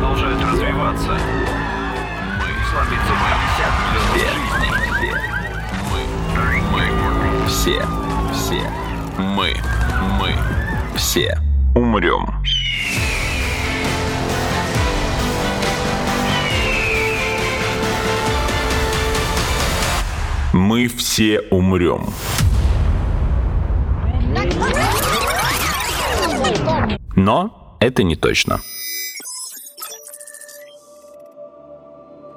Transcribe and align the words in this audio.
продолжают 0.00 0.42
развиваться. 0.42 1.10
Мы 2.38 2.46
сломиться 2.70 3.12
мы 3.20 4.18
жизни. 4.18 5.12
Мы, 6.72 6.90
мы, 7.12 7.46
все, 7.46 7.86
все, 8.32 8.62
мы, 9.18 9.54
мы, 10.18 10.34
все 10.96 11.38
умрем. 11.74 12.26
Мы 20.54 20.88
все 20.88 21.40
умрем. 21.50 22.06
Но 27.16 27.76
это 27.80 28.02
не 28.02 28.16
точно. 28.16 28.60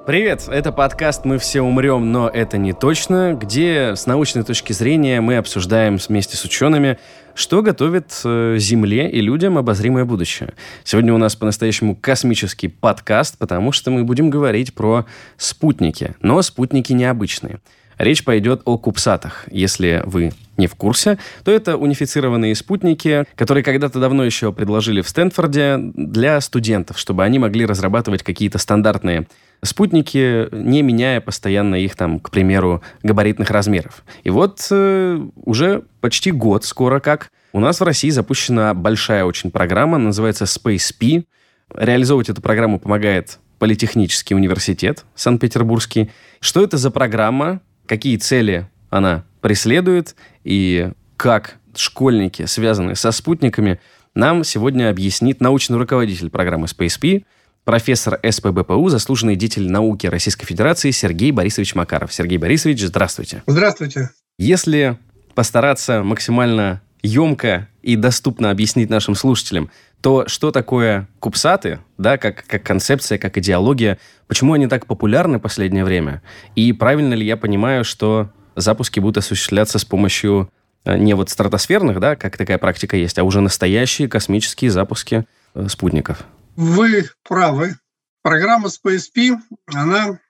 Привет, 0.06 0.48
это 0.48 0.70
подкаст 0.70 1.24
«Мы 1.24 1.38
все 1.38 1.62
умрем, 1.62 2.12
но 2.12 2.28
это 2.28 2.58
не 2.58 2.74
точно», 2.74 3.32
где 3.32 3.96
с 3.96 4.04
научной 4.04 4.44
точки 4.44 4.74
зрения 4.74 5.22
мы 5.22 5.38
обсуждаем 5.38 5.96
вместе 5.96 6.36
с 6.36 6.44
учеными, 6.44 6.98
что 7.34 7.62
готовит 7.62 8.20
э, 8.22 8.56
Земле 8.58 9.10
и 9.10 9.22
людям 9.22 9.56
обозримое 9.56 10.04
будущее. 10.04 10.52
Сегодня 10.84 11.14
у 11.14 11.16
нас 11.16 11.36
по-настоящему 11.36 11.96
космический 11.96 12.68
подкаст, 12.68 13.38
потому 13.38 13.72
что 13.72 13.90
мы 13.90 14.04
будем 14.04 14.28
говорить 14.28 14.74
про 14.74 15.06
спутники, 15.38 16.14
но 16.20 16.42
спутники 16.42 16.92
необычные– 16.92 17.60
Речь 17.98 18.24
пойдет 18.24 18.62
о 18.64 18.78
кубсатах. 18.78 19.44
Если 19.50 20.02
вы 20.04 20.32
не 20.56 20.66
в 20.66 20.74
курсе, 20.74 21.18
то 21.44 21.50
это 21.50 21.76
унифицированные 21.76 22.54
спутники, 22.54 23.24
которые 23.34 23.64
когда-то 23.64 23.98
давно 23.98 24.24
еще 24.24 24.52
предложили 24.52 25.00
в 25.00 25.08
Стэнфорде 25.08 25.76
для 25.78 26.40
студентов, 26.40 26.98
чтобы 26.98 27.24
они 27.24 27.38
могли 27.38 27.66
разрабатывать 27.66 28.22
какие-то 28.22 28.58
стандартные 28.58 29.26
спутники, 29.62 30.48
не 30.52 30.82
меняя 30.82 31.20
постоянно 31.20 31.76
их, 31.76 31.96
там, 31.96 32.20
к 32.20 32.30
примеру, 32.30 32.82
габаритных 33.02 33.50
размеров. 33.50 34.04
И 34.22 34.30
вот 34.30 34.66
э, 34.70 35.20
уже 35.36 35.82
почти 36.00 36.30
год 36.30 36.64
скоро 36.64 37.00
как 37.00 37.30
у 37.52 37.60
нас 37.60 37.80
в 37.80 37.84
России 37.84 38.10
запущена 38.10 38.74
большая 38.74 39.24
очень 39.24 39.50
программа, 39.52 39.96
называется 39.96 40.44
Space 40.44 40.92
P. 40.98 41.24
Реализовывать 41.72 42.28
эту 42.28 42.42
программу 42.42 42.78
помогает 42.78 43.38
Политехнический 43.60 44.34
университет 44.34 45.04
Санкт-Петербургский. 45.14 46.10
Что 46.40 46.64
это 46.64 46.76
за 46.76 46.90
программа? 46.90 47.60
Какие 47.86 48.16
цели 48.16 48.68
она 48.90 49.24
преследует 49.40 50.14
и 50.44 50.92
как 51.16 51.56
школьники, 51.74 52.46
связанные 52.46 52.96
со 52.96 53.10
спутниками, 53.10 53.80
нам 54.14 54.44
сегодня 54.44 54.90
объяснит 54.90 55.40
научный 55.40 55.76
руководитель 55.78 56.30
программы 56.30 56.66
SpaceP, 56.66 57.24
профессор 57.64 58.20
СПБПУ, 58.22 58.88
заслуженный 58.88 59.36
деятель 59.36 59.70
науки 59.70 60.06
Российской 60.06 60.46
Федерации 60.46 60.90
Сергей 60.90 61.32
Борисович 61.32 61.74
Макаров. 61.74 62.12
Сергей 62.12 62.38
Борисович, 62.38 62.82
здравствуйте. 62.82 63.42
Здравствуйте. 63.46 64.10
Если 64.38 64.98
постараться 65.34 66.02
максимально 66.02 66.82
емко 67.02 67.68
и 67.82 67.96
доступно 67.96 68.50
объяснить 68.50 68.90
нашим 68.90 69.14
слушателям, 69.14 69.70
то 70.04 70.28
что 70.28 70.50
такое 70.50 71.08
кубсаты, 71.18 71.80
да, 71.96 72.18
как, 72.18 72.44
как 72.46 72.62
концепция, 72.62 73.16
как 73.16 73.38
идеология, 73.38 73.98
почему 74.26 74.52
они 74.52 74.66
так 74.66 74.84
популярны 74.84 75.38
в 75.38 75.40
последнее 75.40 75.82
время, 75.82 76.20
и 76.54 76.74
правильно 76.74 77.14
ли 77.14 77.24
я 77.24 77.38
понимаю, 77.38 77.86
что 77.86 78.30
запуски 78.54 79.00
будут 79.00 79.16
осуществляться 79.16 79.78
с 79.78 79.84
помощью 79.86 80.50
э, 80.84 80.98
не 80.98 81.14
вот 81.14 81.30
стратосферных, 81.30 82.00
да, 82.00 82.16
как 82.16 82.36
такая 82.36 82.58
практика 82.58 82.98
есть, 82.98 83.18
а 83.18 83.24
уже 83.24 83.40
настоящие 83.40 84.06
космические 84.06 84.70
запуски 84.70 85.24
э, 85.54 85.68
спутников? 85.68 86.26
Вы 86.54 87.08
правы. 87.26 87.76
Программа 88.22 88.68
SpaceP, 88.68 89.38
она 89.72 90.20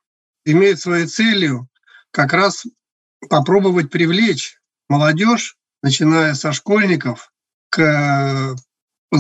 имеет 0.45 0.78
своей 0.78 1.06
целью 1.06 1.67
как 2.12 2.33
раз 2.33 2.64
попробовать 3.28 3.90
привлечь 3.90 4.57
молодежь, 4.89 5.57
начиная 5.83 6.34
со 6.34 6.52
школьников, 6.52 7.33
к 7.70 8.55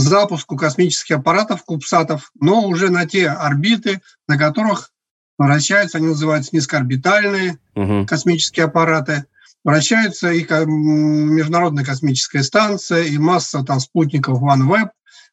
запуску 0.02 0.56
космических 0.56 1.16
аппаратов, 1.16 1.64
кубсатов, 1.64 2.30
но 2.38 2.66
уже 2.66 2.90
на 2.90 3.06
те 3.06 3.28
орбиты, 3.28 4.00
на 4.28 4.38
которых 4.38 4.90
вращаются, 5.38 5.98
они 5.98 6.08
называются 6.08 6.54
низкоорбитальные 6.54 7.58
угу. 7.74 8.06
космические 8.06 8.66
аппараты, 8.66 9.24
вращаются 9.64 10.30
и 10.30 10.44
Международная 10.44 11.84
космическая 11.84 12.42
станция, 12.42 13.04
и 13.04 13.18
масса 13.18 13.62
там 13.62 13.80
спутников 13.80 14.42
OneWeb, 14.42 14.90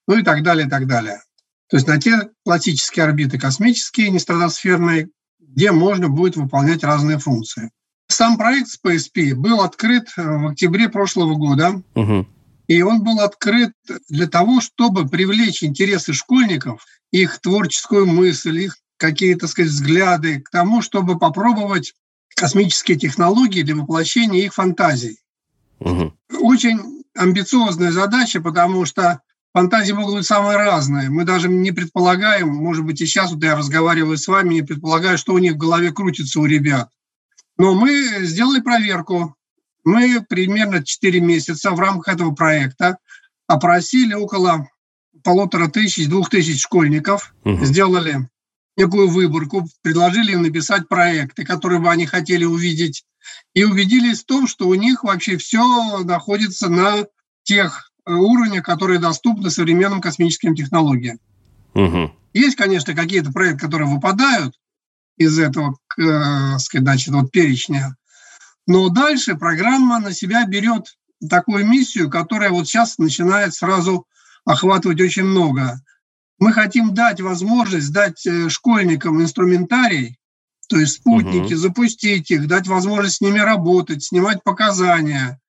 ну 0.07 0.17
и 0.17 0.23
так 0.23 0.43
далее, 0.43 0.67
и 0.67 0.69
так 0.69 0.87
далее. 0.87 1.21
То 1.69 1.77
есть 1.77 1.87
на 1.87 1.99
те 1.99 2.29
классические 2.43 3.05
орбиты 3.05 3.39
космические, 3.39 4.09
не 4.09 4.19
стратосферные, 4.19 5.09
где 5.39 5.71
можно 5.71 6.09
будет 6.09 6.35
выполнять 6.35 6.83
разные 6.83 7.17
функции. 7.17 7.71
Сам 8.07 8.37
проект 8.37 8.67
SpaceP 8.67 9.35
был 9.35 9.61
открыт 9.61 10.09
в 10.17 10.47
октябре 10.47 10.89
прошлого 10.89 11.35
года. 11.35 11.81
Угу. 11.95 12.27
И 12.71 12.81
он 12.83 13.03
был 13.03 13.19
открыт 13.19 13.73
для 14.07 14.27
того, 14.27 14.61
чтобы 14.61 15.05
привлечь 15.05 15.61
интересы 15.61 16.13
школьников, 16.13 16.85
их 17.11 17.41
творческую 17.41 18.05
мысль, 18.05 18.61
их 18.61 18.77
какие-то, 18.95 19.49
сказать, 19.49 19.73
взгляды 19.73 20.39
к 20.39 20.49
тому, 20.49 20.81
чтобы 20.81 21.19
попробовать 21.19 21.93
космические 22.33 22.97
технологии 22.97 23.63
для 23.63 23.75
воплощения 23.75 24.45
их 24.45 24.53
фантазий. 24.53 25.19
Угу. 25.81 26.13
Очень 26.39 27.03
амбициозная 27.13 27.91
задача, 27.91 28.39
потому 28.39 28.85
что 28.85 29.19
фантазии 29.53 29.91
могут 29.91 30.15
быть 30.15 30.25
самые 30.25 30.55
разные. 30.55 31.09
Мы 31.09 31.25
даже 31.25 31.49
не 31.49 31.73
предполагаем, 31.73 32.47
может 32.47 32.85
быть, 32.85 33.01
и 33.01 33.05
сейчас, 33.05 33.33
вот 33.33 33.43
я 33.43 33.57
разговариваю 33.57 34.17
с 34.17 34.29
вами, 34.29 34.53
не 34.53 34.61
предполагаю, 34.61 35.17
что 35.17 35.33
у 35.33 35.39
них 35.39 35.55
в 35.55 35.57
голове 35.57 35.91
крутится 35.91 36.39
у 36.39 36.45
ребят. 36.45 36.89
Но 37.57 37.73
мы 37.73 38.23
сделали 38.25 38.61
проверку 38.61 39.35
мы 39.83 40.23
примерно 40.27 40.83
4 40.83 41.19
месяца 41.21 41.71
в 41.71 41.79
рамках 41.79 42.15
этого 42.15 42.31
проекта 42.31 42.97
опросили 43.47 44.13
около 44.13 44.67
полутора 45.23 45.67
тысяч, 45.67 46.07
двух 46.07 46.29
тысяч 46.29 46.61
школьников, 46.61 47.33
угу. 47.43 47.65
сделали 47.65 48.29
некую 48.77 49.09
выборку, 49.09 49.67
предложили 49.81 50.33
им 50.33 50.43
написать 50.43 50.87
проекты, 50.87 51.43
которые 51.43 51.79
бы 51.79 51.89
они 51.89 52.05
хотели 52.05 52.45
увидеть, 52.45 53.03
и 53.53 53.63
убедились 53.63 54.21
в 54.21 54.25
том, 54.25 54.47
что 54.47 54.67
у 54.67 54.73
них 54.73 55.03
вообще 55.03 55.37
все 55.37 56.03
находится 56.03 56.69
на 56.69 57.05
тех 57.43 57.91
э, 58.05 58.13
уровнях, 58.13 58.63
которые 58.63 58.99
доступны 58.99 59.49
современным 59.51 60.01
космическим 60.01 60.55
технологиям. 60.55 61.19
Угу. 61.73 62.11
Есть, 62.33 62.55
конечно, 62.55 62.95
какие-то 62.95 63.31
проекты, 63.31 63.59
которые 63.59 63.89
выпадают 63.89 64.55
из 65.17 65.37
этого, 65.37 65.77
э, 65.99 66.57
значит, 66.57 67.13
вот 67.13 67.31
перечня, 67.31 67.95
но 68.71 68.87
дальше 68.87 69.35
программа 69.35 69.99
на 69.99 70.13
себя 70.13 70.45
берет 70.45 70.95
такую 71.29 71.67
миссию, 71.67 72.09
которая 72.09 72.51
вот 72.51 72.67
сейчас 72.67 72.97
начинает 72.97 73.53
сразу 73.53 74.05
охватывать 74.45 75.01
очень 75.01 75.25
много. 75.25 75.81
Мы 76.39 76.53
хотим 76.53 76.93
дать 76.93 77.19
возможность 77.19 77.91
дать 77.91 78.25
э, 78.25 78.47
школьникам 78.47 79.21
инструментарий, 79.21 80.17
то 80.69 80.79
есть 80.79 80.93
спутники, 80.93 81.53
угу. 81.53 81.57
запустить 81.57 82.31
их, 82.31 82.47
дать 82.47 82.67
возможность 82.67 83.17
с 83.17 83.21
ними 83.21 83.39
работать, 83.39 84.05
снимать 84.05 84.41
показания, 84.41 85.41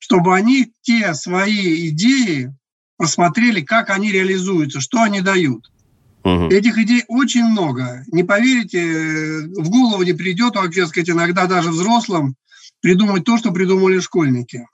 чтобы 0.00 0.34
они 0.34 0.72
те 0.82 1.14
свои 1.14 1.88
идеи 1.90 2.52
посмотрели, 2.96 3.60
как 3.60 3.90
они 3.90 4.10
реализуются, 4.10 4.80
что 4.80 5.02
они 5.02 5.20
дают. 5.20 5.70
Угу. 6.24 6.48
Этих 6.48 6.78
идей 6.78 7.04
очень 7.06 7.44
много. 7.44 8.02
Не 8.08 8.24
поверите, 8.24 8.80
э, 8.80 9.40
в 9.42 9.70
голову 9.70 10.02
не 10.02 10.14
придет 10.14 10.56
вообще, 10.56 10.88
сказать, 10.88 11.10
иногда 11.10 11.46
даже 11.46 11.70
взрослым 11.70 12.34
придумать 12.86 13.24
то, 13.24 13.36
что 13.36 13.50
придумали 13.50 13.98
школьники. 13.98 14.68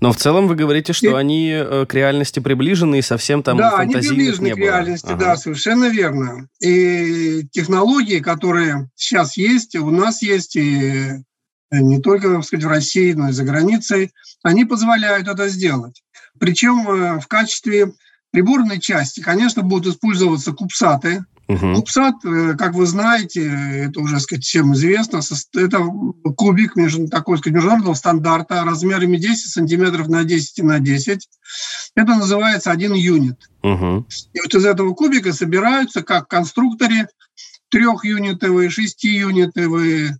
Но 0.00 0.10
в 0.10 0.16
целом 0.16 0.48
вы 0.48 0.54
говорите, 0.54 0.94
что 0.94 1.08
и... 1.08 1.12
они 1.12 1.50
э, 1.50 1.84
к 1.86 1.92
реальности 1.92 2.40
приближены 2.40 2.98
и 2.98 3.02
совсем 3.02 3.42
там 3.42 3.58
Да, 3.58 3.76
они 3.76 3.92
приближены 3.92 4.52
к 4.52 4.56
реальности, 4.56 5.08
ага. 5.08 5.18
да, 5.18 5.36
совершенно 5.36 5.90
верно. 5.90 6.48
И 6.62 7.46
технологии, 7.50 8.20
которые 8.20 8.88
сейчас 8.94 9.36
есть, 9.36 9.76
у 9.76 9.90
нас 9.90 10.22
есть, 10.22 10.56
и 10.56 10.92
э, 11.10 11.20
не 11.70 12.00
только, 12.00 12.30
так 12.30 12.44
сказать, 12.44 12.64
в 12.64 12.68
России, 12.68 13.12
но 13.12 13.28
и 13.28 13.32
за 13.32 13.44
границей, 13.44 14.12
они 14.42 14.64
позволяют 14.64 15.28
это 15.28 15.50
сделать. 15.50 16.02
Причем 16.40 16.88
э, 16.88 17.20
в 17.20 17.26
качестве 17.26 17.92
приборной 18.30 18.80
части, 18.80 19.20
конечно, 19.20 19.60
будут 19.60 19.92
использоваться 19.92 20.52
кубсаты, 20.52 21.26
Угу. 21.48 21.74
Кубсат, 21.74 22.14
э, 22.24 22.54
как 22.56 22.74
вы 22.74 22.86
знаете, 22.86 23.42
это 23.86 24.00
уже 24.00 24.20
сказать, 24.20 24.44
всем 24.44 24.74
известно, 24.74 25.20
это 25.54 25.84
кубик 26.36 26.74
такой 27.10 27.38
сказать, 27.38 27.56
международного 27.56 27.94
стандарта 27.94 28.64
размерами 28.64 29.16
10 29.16 29.50
сантиметров 29.50 30.08
на 30.08 30.24
10 30.24 30.62
на 30.62 30.78
10. 30.78 31.28
Это 31.94 32.14
называется 32.14 32.70
один 32.70 32.94
юнит. 32.94 33.50
Угу. 33.62 34.06
И 34.32 34.40
вот 34.40 34.54
из 34.54 34.64
этого 34.64 34.94
кубика 34.94 35.32
собираются 35.32 36.02
как 36.02 36.28
конструкторы 36.28 37.08
трехюнитовые, 37.70 38.70
шестиюнитовые, 38.70 40.18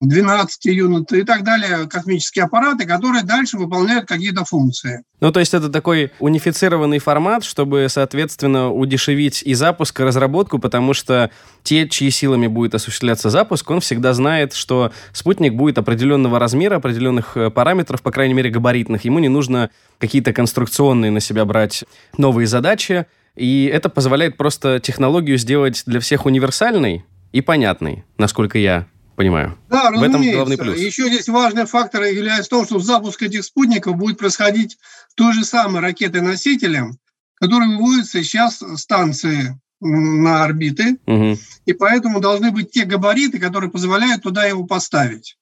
12 0.00 0.64
юнит 0.66 1.12
и 1.12 1.22
так 1.24 1.44
далее, 1.44 1.86
космические 1.86 2.46
аппараты, 2.46 2.86
которые 2.86 3.22
дальше 3.22 3.58
выполняют 3.58 4.06
какие-то 4.06 4.44
функции. 4.46 5.02
Ну, 5.20 5.30
то 5.30 5.40
есть 5.40 5.52
это 5.52 5.68
такой 5.68 6.10
унифицированный 6.18 6.98
формат, 6.98 7.44
чтобы, 7.44 7.86
соответственно, 7.90 8.70
удешевить 8.70 9.42
и 9.44 9.52
запуск, 9.52 10.00
и 10.00 10.02
разработку, 10.02 10.58
потому 10.58 10.94
что 10.94 11.30
те, 11.62 11.86
чьи 11.86 12.10
силами 12.10 12.46
будет 12.46 12.74
осуществляться 12.74 13.28
запуск, 13.28 13.70
он 13.70 13.80
всегда 13.80 14.14
знает, 14.14 14.54
что 14.54 14.90
спутник 15.12 15.54
будет 15.54 15.76
определенного 15.76 16.38
размера, 16.38 16.76
определенных 16.76 17.36
э, 17.36 17.50
параметров, 17.50 18.00
по 18.00 18.10
крайней 18.10 18.34
мере, 18.34 18.48
габаритных. 18.48 19.04
Ему 19.04 19.18
не 19.18 19.28
нужно 19.28 19.68
какие-то 19.98 20.32
конструкционные 20.32 21.10
на 21.10 21.20
себя 21.20 21.44
брать 21.44 21.84
новые 22.16 22.46
задачи, 22.46 23.06
и 23.36 23.70
это 23.72 23.90
позволяет 23.90 24.38
просто 24.38 24.80
технологию 24.80 25.36
сделать 25.36 25.82
для 25.84 26.00
всех 26.00 26.24
универсальной 26.24 27.04
и 27.32 27.42
понятной, 27.42 28.04
насколько 28.16 28.58
я 28.58 28.86
понимаю. 29.20 29.58
Да, 29.68 29.90
В 29.90 30.02
этом 30.02 30.22
главный 30.22 30.56
плюс. 30.56 30.78
Еще 30.78 31.08
здесь 31.08 31.28
важный 31.28 31.66
фактор 31.66 32.04
является 32.04 32.46
в 32.46 32.48
том, 32.48 32.64
что 32.64 32.78
запуск 32.78 33.22
этих 33.22 33.44
спутников 33.44 33.96
будет 33.96 34.16
происходить 34.16 34.78
той 35.14 35.34
же 35.34 35.44
самой 35.44 35.82
ракетой-носителем, 35.82 36.96
который 37.34 37.68
выводится 37.68 38.22
сейчас 38.24 38.62
станции 38.76 39.60
на 39.80 40.44
орбиты, 40.44 40.96
угу. 41.06 41.36
и 41.66 41.72
поэтому 41.74 42.20
должны 42.20 42.50
быть 42.50 42.70
те 42.70 42.86
габариты, 42.86 43.38
которые 43.38 43.70
позволяют 43.70 44.22
туда 44.22 44.46
его 44.46 44.64
поставить. 44.64 45.36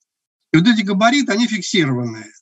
И 0.52 0.56
вот 0.56 0.66
эти 0.66 0.82
габариты, 0.82 1.32
они 1.32 1.46
фиксированные. 1.46 2.32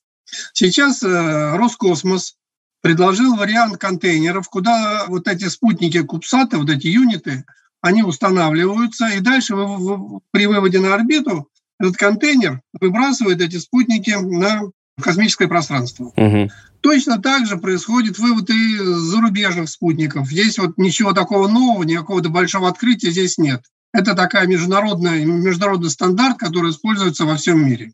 Сейчас 0.55 1.03
э, 1.03 1.57
Роскосмос 1.57 2.37
предложил 2.81 3.37
вариант 3.37 3.77
контейнеров, 3.77 4.49
куда 4.49 5.05
вот 5.09 5.29
эти 5.29 5.49
спутники 5.49 6.03
Кубсата, 6.03 6.57
вот 6.57 6.71
эти 6.71 6.87
юниты, 6.87 7.45
они 7.81 8.03
устанавливаются, 8.03 9.09
и 9.09 9.21
дальше 9.21 9.55
вы, 9.55 9.77
вы, 9.77 10.21
при 10.31 10.47
выводе 10.47 10.79
на 10.81 10.95
орбиту 10.95 11.49
этот 11.79 11.97
контейнер 11.97 12.61
выбрасывает 12.81 13.41
эти 13.41 13.57
спутники 13.57 14.11
на 14.11 14.63
космическое 15.01 15.49
пространство. 15.49 16.13
Угу. 16.17 16.51
Точно 16.81 17.21
так 17.21 17.47
же 17.47 17.57
происходит 17.57 18.19
вывод 18.19 18.49
и 18.51 18.79
зарубежных 18.79 19.69
спутников. 19.69 20.29
Здесь 20.29 20.59
вот 20.59 20.79
ничего 20.79 21.13
такого 21.13 21.49
нового, 21.49 21.83
никакого 21.83 22.21
большого 22.23 22.69
открытия 22.69 23.11
здесь 23.11 23.39
нет. 23.39 23.63
Это 23.93 24.15
такая 24.15 24.47
международная, 24.47 25.25
международный 25.25 25.91
стандарт, 25.91 26.39
который 26.39 26.71
используется 26.71 27.25
во 27.25 27.37
всем 27.37 27.65
мире. 27.65 27.93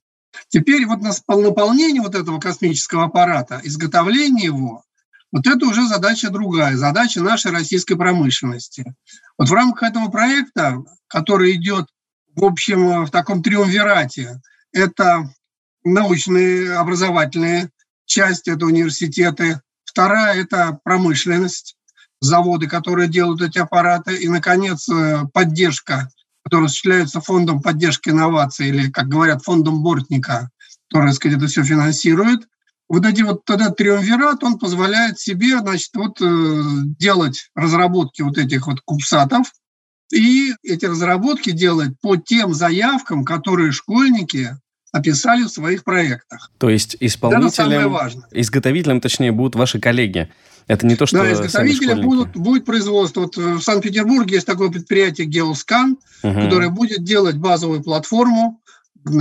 Теперь 0.48 0.86
вот 0.86 1.00
на 1.00 1.12
наполнение 1.28 2.02
вот 2.02 2.14
этого 2.14 2.40
космического 2.40 3.04
аппарата, 3.04 3.60
изготовление 3.64 4.46
его, 4.46 4.82
вот 5.32 5.46
это 5.46 5.66
уже 5.66 5.88
задача 5.88 6.30
другая, 6.30 6.76
задача 6.76 7.22
нашей 7.22 7.50
российской 7.50 7.96
промышленности. 7.96 8.94
Вот 9.38 9.48
в 9.48 9.52
рамках 9.52 9.90
этого 9.90 10.08
проекта, 10.08 10.84
который 11.08 11.56
идет, 11.56 11.86
в 12.36 12.44
общем, 12.44 13.06
в 13.06 13.10
таком 13.10 13.42
триумвирате, 13.42 14.40
это 14.72 15.30
научные, 15.84 16.74
образовательные 16.74 17.70
части, 18.04 18.50
это 18.50 18.66
университеты. 18.66 19.60
Вторая– 19.84 20.36
это 20.42 20.78
промышленность, 20.84 21.76
заводы, 22.20 22.68
которые 22.68 23.08
делают 23.08 23.42
эти 23.42 23.58
аппараты. 23.58 24.16
И, 24.16 24.28
наконец, 24.28 24.88
э, 24.88 25.22
поддержка, 25.32 26.08
которая 26.44 26.66
осуществляется 26.66 27.20
фондом 27.20 27.60
поддержки 27.60 28.10
инноваций, 28.10 28.68
или, 28.68 28.90
как 28.90 29.08
говорят, 29.08 29.42
фондом 29.42 29.82
Бортника, 29.82 30.50
который, 30.88 31.08
так 31.08 31.16
сказать, 31.16 31.38
это 31.38 31.46
все 31.48 31.64
финансирует 31.64 32.46
вот 32.92 33.06
эти 33.06 33.22
вот 33.22 33.48
этот 33.48 33.74
триумвират, 33.78 34.44
он 34.44 34.58
позволяет 34.58 35.18
себе, 35.18 35.60
значит, 35.60 35.88
вот 35.94 36.20
э, 36.20 36.62
делать 36.98 37.48
разработки 37.54 38.20
вот 38.20 38.36
этих 38.36 38.66
вот 38.66 38.82
кубсатов, 38.84 39.50
и 40.12 40.52
эти 40.62 40.84
разработки 40.84 41.52
делать 41.52 41.92
по 42.02 42.16
тем 42.16 42.52
заявкам, 42.52 43.24
которые 43.24 43.72
школьники 43.72 44.58
описали 44.92 45.44
в 45.44 45.48
своих 45.48 45.84
проектах. 45.84 46.50
То 46.58 46.68
есть 46.68 46.98
исполнителем, 47.00 47.96
изготовителем, 48.30 49.00
точнее, 49.00 49.32
будут 49.32 49.54
ваши 49.54 49.80
коллеги. 49.80 50.30
Это 50.66 50.86
не 50.86 50.94
то, 50.94 51.06
что 51.06 51.16
Да, 51.16 51.32
изготовителем 51.32 52.02
будут, 52.02 52.36
будет 52.36 52.66
производство. 52.66 53.22
Вот 53.22 53.38
в 53.38 53.62
Санкт-Петербурге 53.62 54.34
есть 54.34 54.46
такое 54.46 54.68
предприятие 54.68 55.28
Geoscan, 55.28 55.96
угу. 56.22 56.40
которое 56.42 56.68
будет 56.68 57.04
делать 57.04 57.38
базовую 57.38 57.82
платформу 57.82 58.60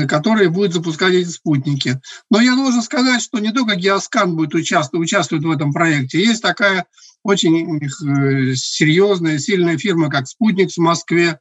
которые 0.08 0.50
будет 0.50 0.74
запускать 0.74 1.14
эти 1.14 1.30
спутники. 1.30 2.00
Но 2.30 2.40
я 2.40 2.56
должен 2.56 2.82
сказать, 2.82 3.22
что 3.22 3.40
не 3.40 3.52
только 3.52 3.76
Геоскан 3.76 4.36
будет 4.36 4.54
участвовать, 4.54 5.06
участвует 5.06 5.44
в 5.44 5.52
этом 5.52 5.74
проекте. 5.74 6.24
Есть 6.24 6.42
такая 6.42 6.86
очень 7.24 7.80
э, 7.84 8.56
серьезная, 8.56 9.40
сильная 9.40 9.78
фирма, 9.78 10.10
как 10.10 10.28
«Спутник» 10.28 10.72
в 10.72 10.78
Москве, 10.78 11.40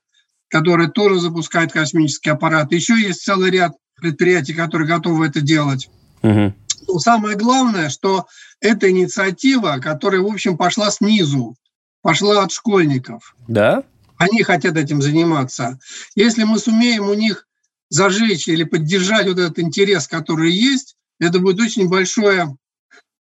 которая 0.48 0.88
тоже 0.88 1.20
запускает 1.20 1.72
космический 1.72 2.30
аппарат. 2.30 2.72
Еще 2.72 3.00
есть 3.00 3.22
целый 3.22 3.50
ряд 3.50 3.72
предприятий, 3.96 4.54
которые 4.54 4.88
готовы 4.88 5.26
это 5.26 5.40
делать. 5.40 5.88
Угу. 6.22 6.54
Но 6.88 6.98
самое 6.98 7.36
главное, 7.36 7.88
что 7.88 8.26
эта 8.60 8.90
инициатива, 8.90 9.78
которая, 9.80 10.20
в 10.20 10.26
общем, 10.26 10.56
пошла 10.56 10.90
снизу, 10.90 11.56
пошла 12.02 12.42
от 12.42 12.52
школьников. 12.52 13.34
Да? 13.46 13.84
Они 14.16 14.42
хотят 14.42 14.76
этим 14.76 15.00
заниматься. 15.00 15.78
Если 16.14 16.44
мы 16.44 16.58
сумеем 16.58 17.08
у 17.08 17.14
них 17.14 17.46
зажечь 17.90 18.48
или 18.48 18.64
поддержать 18.64 19.26
вот 19.26 19.38
этот 19.38 19.58
интерес, 19.58 20.08
который 20.08 20.50
есть, 20.50 20.96
это 21.18 21.38
будет 21.38 21.60
очень 21.60 21.88
большое 21.88 22.56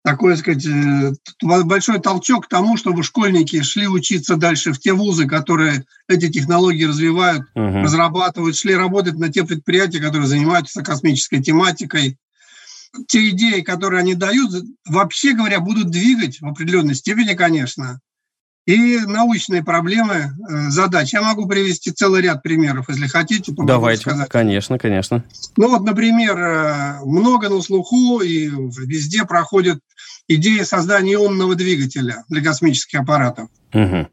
такой, 0.02 0.36
сказать, 0.36 0.66
э, 0.66 1.12
большой 1.42 1.98
толчок 1.98 2.46
к 2.46 2.48
тому, 2.48 2.76
чтобы 2.76 3.02
школьники 3.02 3.62
шли 3.62 3.88
учиться 3.88 4.36
дальше 4.36 4.72
в 4.72 4.78
те 4.78 4.92
вузы, 4.92 5.26
которые 5.26 5.86
эти 6.08 6.30
технологии 6.30 6.84
развивают, 6.84 7.46
uh-huh. 7.56 7.82
разрабатывают, 7.82 8.54
шли 8.54 8.74
работать 8.74 9.14
на 9.14 9.32
те 9.32 9.44
предприятия, 9.44 10.00
которые 10.00 10.26
занимаются 10.26 10.82
космической 10.82 11.42
тематикой. 11.42 12.18
Те 13.08 13.30
идеи, 13.30 13.62
которые 13.62 14.00
они 14.00 14.14
дают, 14.14 14.52
вообще 14.86 15.32
говоря, 15.32 15.60
будут 15.60 15.90
двигать 15.90 16.40
в 16.40 16.46
определенной 16.46 16.94
степени, 16.94 17.32
конечно, 17.32 18.00
и 18.66 18.98
научные 19.00 19.62
проблемы, 19.62 20.14
э, 20.14 20.70
задачи. 20.70 21.14
Я 21.14 21.22
могу 21.22 21.46
привести 21.46 21.90
целый 21.90 22.22
ряд 22.22 22.42
примеров, 22.42 22.88
если 22.88 23.06
хотите. 23.06 23.52
Давайте, 23.56 24.02
сказать. 24.02 24.28
конечно, 24.28 24.78
конечно. 24.78 25.24
Ну 25.56 25.68
вот, 25.68 25.82
например, 25.82 26.38
э, 26.38 27.04
много 27.04 27.50
на 27.50 27.60
слуху 27.60 28.20
и 28.20 28.48
везде 28.48 29.24
проходит 29.24 29.80
идея 30.28 30.64
создания 30.64 31.18
умного 31.18 31.54
двигателя 31.54 32.24
для 32.28 32.42
космических 32.42 33.00
аппаратов. 33.00 33.48
Угу. 33.74 34.08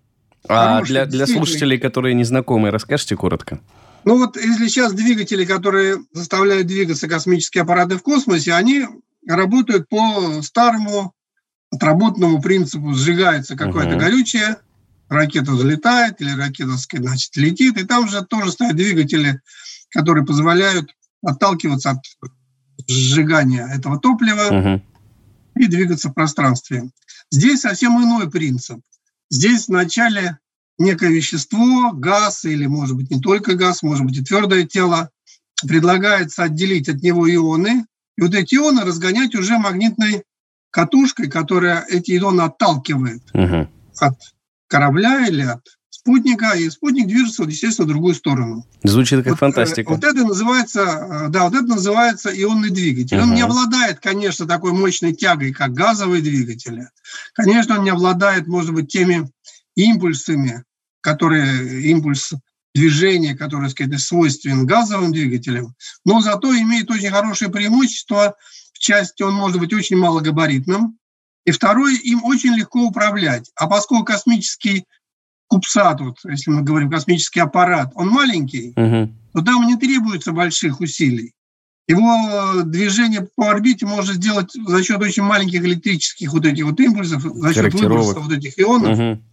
А 0.50 0.82
для, 0.82 1.06
для 1.06 1.28
слушателей, 1.28 1.78
которые 1.78 2.14
не 2.16 2.24
знакомы, 2.24 2.72
расскажите 2.72 3.16
коротко. 3.16 3.60
Ну 4.04 4.18
вот, 4.18 4.36
если 4.36 4.68
сейчас 4.68 4.94
двигатели, 4.94 5.46
которые 5.46 6.00
заставляют 6.12 6.68
двигаться 6.68 7.08
космические 7.08 7.62
аппараты 7.62 7.98
в 7.98 8.02
космосе, 8.02 8.54
они 8.54 8.88
работают 9.28 9.88
по 9.88 10.42
старому 10.42 11.14
отработанному 11.72 12.42
принципу 12.42 12.94
сжигается 12.94 13.56
какое-то 13.56 13.96
uh-huh. 13.96 14.00
горючее, 14.00 14.58
ракета 15.10 15.56
залетает 15.56 16.22
или 16.22 16.32
ракета, 16.32 16.74
значит, 16.94 17.36
летит, 17.36 17.78
и 17.78 17.86
там 17.86 18.08
же 18.10 18.24
тоже 18.24 18.52
стоят 18.52 18.76
двигатели, 18.76 19.42
которые 19.90 20.26
позволяют 20.26 20.92
отталкиваться 21.24 21.92
от 21.92 22.00
сжигания 22.88 23.68
этого 23.68 24.00
топлива 24.00 24.52
uh-huh. 24.52 24.82
и 25.56 25.68
двигаться 25.68 26.10
в 26.10 26.14
пространстве. 26.14 26.90
Здесь 27.32 27.62
совсем 27.62 27.98
иной 28.04 28.30
принцип. 28.30 28.80
Здесь 29.30 29.68
вначале 29.68 30.38
некое 30.78 31.12
вещество, 31.12 31.92
газ 31.94 32.44
или, 32.44 32.66
может 32.66 32.98
быть, 32.98 33.10
не 33.12 33.22
только 33.22 33.56
газ, 33.56 33.82
может 33.82 34.06
быть, 34.06 34.18
и 34.18 34.24
твердое 34.24 34.66
тело, 34.66 35.10
предлагается 35.66 36.44
отделить 36.44 36.90
от 36.90 37.02
него 37.02 37.32
ионы, 37.34 37.86
и 38.18 38.22
вот 38.22 38.34
эти 38.34 38.56
ионы 38.56 38.84
разгонять 38.84 39.36
уже 39.36 39.58
магнитной 39.58 40.24
катушкой, 40.72 41.30
которая 41.30 41.86
эти 41.88 42.18
ионы 42.18 42.42
отталкивает 42.42 43.22
угу. 43.34 43.70
от 44.00 44.18
корабля 44.68 45.28
или 45.28 45.44
от 45.44 45.62
спутника, 45.90 46.54
и 46.54 46.70
спутник 46.70 47.08
движется, 47.08 47.44
естественно, 47.44 47.86
в 47.86 47.90
другую 47.90 48.16
сторону. 48.16 48.66
Звучит 48.84 49.20
как 49.20 49.34
вот, 49.34 49.40
фантастика. 49.40 49.90
Вот 49.90 50.04
это 50.04 50.24
называется, 50.24 50.80
э, 50.80 51.30
да, 51.30 51.44
вот 51.44 51.54
это 51.54 51.66
называется 51.66 52.32
ионный 52.34 52.72
двигатель. 52.72 53.18
Угу. 53.18 53.24
Он 53.24 53.36
не 53.36 53.42
обладает, 53.42 54.00
конечно, 54.00 54.48
такой 54.48 54.72
мощной 54.72 55.14
тягой, 55.14 55.54
как 55.54 55.74
газовые 55.74 56.24
двигатели. 56.24 56.88
Конечно, 57.34 57.78
он 57.78 57.84
не 57.84 57.92
обладает, 57.92 58.48
может 58.48 58.74
быть, 58.74 58.92
теми 58.92 59.30
импульсами, 59.76 60.64
которые 61.02 61.84
импульс 61.92 62.32
движения, 62.74 63.36
который, 63.36 63.64
так 63.64 63.72
сказать, 63.72 64.00
свойственен 64.00 64.66
газовым 64.66 65.12
двигателям, 65.12 65.76
но 66.06 66.22
зато 66.22 66.56
имеет 66.56 66.90
очень 66.90 67.10
хорошее 67.10 67.52
преимущество– 67.52 68.36
части 68.82 69.24
он 69.24 69.34
может 69.34 69.60
быть 69.60 69.74
очень 69.74 69.98
малогабаритным, 69.98 70.98
и 71.46 71.52
второе, 71.52 71.96
им 71.96 72.24
очень 72.24 72.54
легко 72.54 72.84
управлять. 72.84 73.52
А 73.56 73.68
поскольку 73.68 74.06
космический 74.06 74.86
кубсат, 75.48 76.00
вот, 76.02 76.18
если 76.24 76.52
мы 76.52 76.62
говорим 76.62 76.90
космический 76.90 77.40
аппарат, 77.40 77.92
он 77.96 78.10
маленький, 78.10 78.74
угу. 78.76 79.14
то 79.34 79.42
там 79.42 79.68
не 79.68 79.78
требуется 79.78 80.32
больших 80.32 80.80
усилий. 80.80 81.34
Его 81.88 82.62
движение 82.64 83.28
по 83.36 83.50
орбите 83.50 83.86
можно 83.86 84.14
сделать 84.14 84.52
за 84.54 84.84
счет 84.84 85.02
очень 85.02 85.24
маленьких 85.24 85.62
электрических 85.64 86.32
вот 86.32 86.46
этих 86.46 86.66
вот 86.66 86.80
импульсов, 86.80 87.24
за 87.24 87.54
счет 87.54 87.74
выброса 87.74 88.20
вот 88.20 88.32
этих 88.32 88.58
ионов, 88.60 88.98
угу. 88.98 89.24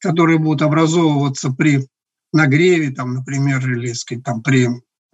которые 0.00 0.38
будут 0.38 0.62
образовываться 0.62 1.50
при 1.50 1.86
нагреве, 2.32 2.90
там, 2.90 3.14
например, 3.14 3.58
или 3.70 3.92
сказать, 3.92 4.24
там, 4.24 4.42
при 4.42 4.68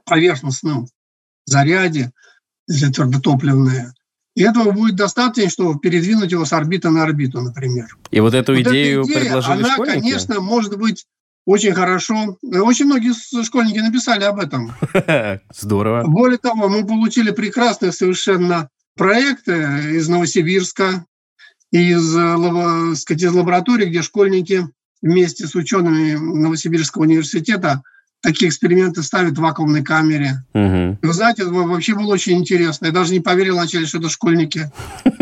поверхностном 0.07 0.87
заряде, 1.47 2.13
если 2.67 2.91
твердотопливные. 2.91 3.93
И 4.35 4.43
этого 4.43 4.73
будет 4.73 4.97
достаточно, 4.97 5.49
чтобы 5.49 5.79
передвинуть 5.79 6.33
его 6.33 6.45
с 6.45 6.53
орбиты 6.53 6.91
на 6.91 7.05
орбиту, 7.05 7.41
например. 7.41 7.97
И 8.11 8.21
вот 8.21 8.35
эту 8.35 8.53
вот 8.53 8.63
идею 8.63 9.03
эта 9.03 9.13
идея, 9.13 9.21
предложили 9.21 9.63
она, 9.63 9.73
школьники? 9.75 10.01
конечно, 10.01 10.41
может 10.41 10.77
быть 10.77 11.07
очень 11.47 11.73
хорошо. 11.73 12.37
Очень 12.43 12.87
многие 12.87 13.13
школьники 13.45 13.79
написали 13.79 14.25
об 14.25 14.41
этом. 14.41 14.73
Здорово. 15.55 16.05
Более 16.07 16.39
того, 16.39 16.69
мы 16.69 16.87
получили 16.87 17.31
прекрасные 17.31 17.93
совершенно 17.93 18.69
проекты 18.97 19.53
из 19.97 20.09
Новосибирска, 20.09 21.05
из, 21.71 22.17
э, 22.17 22.95
сказать, 22.97 23.23
из 23.23 23.33
лаборатории, 23.33 23.87
где 23.87 24.03
школьники 24.03 24.69
вместе 25.03 25.47
с 25.47 25.55
учеными 25.55 26.15
Новосибирского 26.15 27.03
университета 27.03 27.83
такие 28.25 28.49
эксперименты 28.49 29.03
ставят 29.03 29.37
в 29.37 29.43
вакуумной 29.43 29.85
камере. 29.85 30.43
Угу. 30.55 30.99
Вы 31.03 31.13
знаете, 31.13 31.45
вообще 31.45 31.95
было 31.95 32.15
очень 32.15 32.39
интересно. 32.39 32.87
Я 32.87 32.93
даже 32.93 33.13
не 33.13 33.21
поверил 33.21 33.57
вначале, 33.57 33.85
что 33.85 33.99
это 33.99 34.09
школьники. 34.09 34.73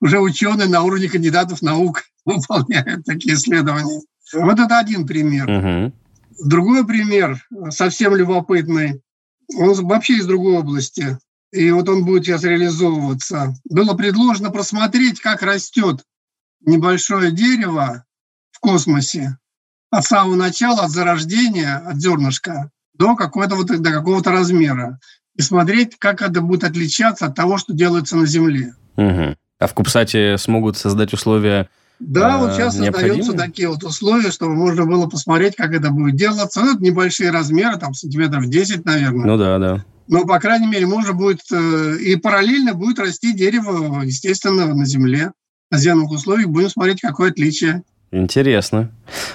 Уже 0.00 0.20
ученые 0.20 0.68
на 0.68 0.82
уровне 0.82 1.08
кандидатов 1.08 1.62
наук 1.62 2.02
выполняют 2.26 3.06
такие 3.06 3.34
исследования. 3.34 4.02
Вот 4.34 4.60
это 4.60 4.78
один 4.78 5.06
пример. 5.06 5.92
Другой 6.44 6.86
пример, 6.86 7.42
совсем 7.70 8.14
любопытный, 8.14 9.02
он 9.56 9.74
вообще 9.86 10.18
из 10.18 10.26
другой 10.26 10.58
области. 10.58 11.18
И 11.52 11.70
вот 11.70 11.88
он 11.88 12.04
будет 12.04 12.24
сейчас 12.24 12.44
реализовываться. 12.44 13.54
Было 13.64 13.94
предложено 13.94 14.50
просмотреть, 14.50 15.20
как 15.20 15.42
растет 15.42 16.04
небольшое 16.60 17.32
дерево 17.32 18.04
в 18.52 18.60
космосе 18.60 19.38
от 19.90 20.04
самого 20.04 20.36
начала, 20.36 20.84
от 20.84 20.90
зарождения, 20.90 21.76
от 21.76 21.96
зернышка 21.96 22.70
до 22.94 23.16
какого-то 23.16 23.56
вот, 23.56 23.66
до 23.66 23.90
какого-то 23.90 24.30
размера. 24.30 24.98
И 25.36 25.42
смотреть, 25.42 25.96
как 25.98 26.22
это 26.22 26.40
будет 26.40 26.64
отличаться 26.64 27.26
от 27.26 27.34
того, 27.34 27.56
что 27.56 27.72
делается 27.72 28.16
на 28.16 28.26
Земле. 28.26 28.74
Угу. 28.96 29.36
А 29.58 29.66
в 29.66 29.74
Кубсате 29.74 30.36
смогут 30.38 30.76
создать 30.76 31.12
условия 31.12 31.68
да, 32.00 32.38
вот 32.38 32.54
сейчас 32.54 32.76
создаются 32.76 33.34
такие 33.34 33.68
вот 33.68 33.84
условия, 33.84 34.30
чтобы 34.30 34.54
можно 34.54 34.86
было 34.86 35.06
посмотреть, 35.06 35.54
как 35.54 35.74
это 35.74 35.90
будет 35.90 36.16
делаться. 36.16 36.62
Ну, 36.62 36.74
это 36.74 36.82
небольшие 36.82 37.30
размеры, 37.30 37.76
там 37.76 37.92
сантиметров 37.92 38.46
10, 38.46 38.86
наверное. 38.86 39.26
Ну 39.26 39.36
да, 39.36 39.58
да. 39.58 39.84
Но, 40.08 40.24
по 40.24 40.40
крайней 40.40 40.66
мере, 40.66 40.86
можно 40.86 41.12
будет... 41.12 41.42
Э, 41.52 41.96
и 42.00 42.16
параллельно 42.16 42.72
будет 42.72 42.98
расти 42.98 43.34
дерево, 43.34 44.00
естественно, 44.02 44.74
на 44.74 44.86
земле. 44.86 45.32
На 45.70 45.76
земных 45.76 46.10
условиях 46.10 46.48
будем 46.48 46.70
смотреть, 46.70 47.02
какое 47.02 47.30
отличие. 47.30 47.82
Интересно. 48.12 48.90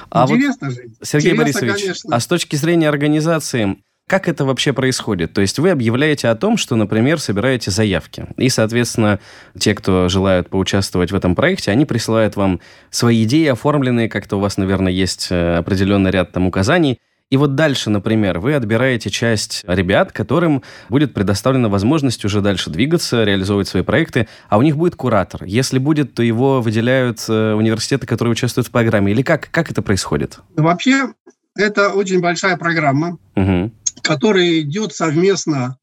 А 0.10 0.26
Интересно 0.26 0.68
вот, 0.68 0.76
же. 0.76 0.84
Сергей 1.02 1.34
Интересно, 1.34 1.62
Борисович, 1.62 1.82
конечно. 1.84 2.16
а 2.16 2.20
с 2.20 2.28
точки 2.28 2.56
зрения 2.56 2.90
организации, 2.90 3.78
как 4.08 4.28
это 4.28 4.46
вообще 4.46 4.74
происходит? 4.74 5.34
То 5.34 5.42
есть 5.42 5.58
вы 5.60 5.72
объявляете 5.72 6.28
о 6.28 6.36
том, 6.36 6.58
что, 6.58 6.76
например, 6.76 7.20
собираете 7.20 7.72
заявки. 7.72 8.28
И, 8.38 8.50
соответственно, 8.50 9.20
те, 9.58 9.74
кто 9.74 10.10
желают 10.10 10.50
поучаствовать 10.50 11.12
в 11.12 11.16
этом 11.16 11.36
проекте, 11.36 11.72
они 11.72 11.86
присылают 11.86 12.36
вам 12.36 12.60
свои 12.92 13.24
идеи, 13.24 13.48
оформленные, 13.48 14.10
как-то 14.10 14.38
у 14.38 14.40
вас, 14.40 14.58
наверное, 14.58 14.92
есть 14.92 15.28
э, 15.32 15.56
определенный 15.56 16.12
ряд 16.12 16.34
там 16.34 16.46
указаний. 16.46 17.00
И 17.32 17.38
вот 17.38 17.56
дальше, 17.56 17.90
например, 17.90 18.40
вы 18.40 18.54
отбираете 18.54 19.10
часть 19.10 19.64
ребят, 19.68 20.12
которым 20.12 20.62
будет 20.90 21.14
предоставлена 21.14 21.70
возможность 21.70 22.24
уже 22.24 22.42
дальше 22.42 22.70
двигаться, 22.70 23.24
реализовывать 23.24 23.68
свои 23.68 23.84
проекты, 23.84 24.28
а 24.48 24.58
у 24.58 24.62
них 24.62 24.78
будет 24.78 24.96
куратор. 24.96 25.44
Если 25.44 25.80
будет, 25.80 26.14
то 26.14 26.22
его 26.22 26.62
выделяют 26.62 27.26
э, 27.28 27.54
университеты, 27.54 28.06
которые 28.06 28.34
участвуют 28.34 28.68
в 28.68 28.72
программе. 28.72 29.12
Или 29.12 29.24
как, 29.24 29.50
как 29.52 29.72
это 29.72 29.82
происходит? 29.82 30.40
Вообще, 30.56 31.14
это 31.58 31.90
очень 31.90 32.22
большая 32.22 32.58
программа. 32.58 33.18
Угу 33.36 33.72
который 34.06 34.62
идет 34.62 34.94
совместно 34.94 35.78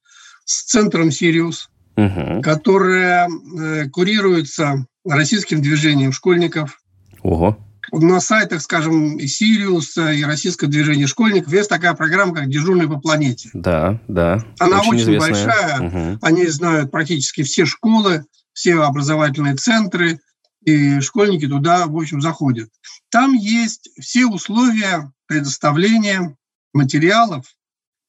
с 0.44 0.64
центром 0.64 1.10
«Сириус», 1.10 1.70
угу. 1.96 2.40
которая 2.42 3.28
э, 3.28 3.88
курируется 3.88 4.86
российским 5.04 5.60
движением 5.62 6.12
школьников. 6.12 6.80
Ого. 7.22 7.58
На 7.92 8.20
сайтах, 8.20 8.62
скажем, 8.62 9.18
и 9.18 9.26
«Сириуса», 9.26 10.12
и 10.12 10.24
российское 10.24 10.66
движение 10.66 11.06
школьников 11.06 11.52
есть 11.52 11.68
такая 11.68 11.92
программа, 11.92 12.34
как 12.34 12.48
«Дежурный 12.48 12.88
по 12.88 12.98
планете». 12.98 13.50
Да, 13.52 14.00
да. 14.08 14.42
Она 14.58 14.80
очень, 14.80 15.02
очень 15.02 15.18
большая. 15.18 15.80
Угу. 15.80 16.18
Они 16.22 16.46
знают 16.46 16.90
практически 16.90 17.42
все 17.42 17.66
школы, 17.66 18.24
все 18.54 18.80
образовательные 18.80 19.56
центры, 19.56 20.20
и 20.64 21.00
школьники 21.00 21.46
туда, 21.46 21.86
в 21.86 21.96
общем, 21.96 22.22
заходят. 22.22 22.70
Там 23.10 23.34
есть 23.34 23.90
все 24.00 24.26
условия 24.26 25.12
предоставления 25.26 26.36
материалов 26.72 27.44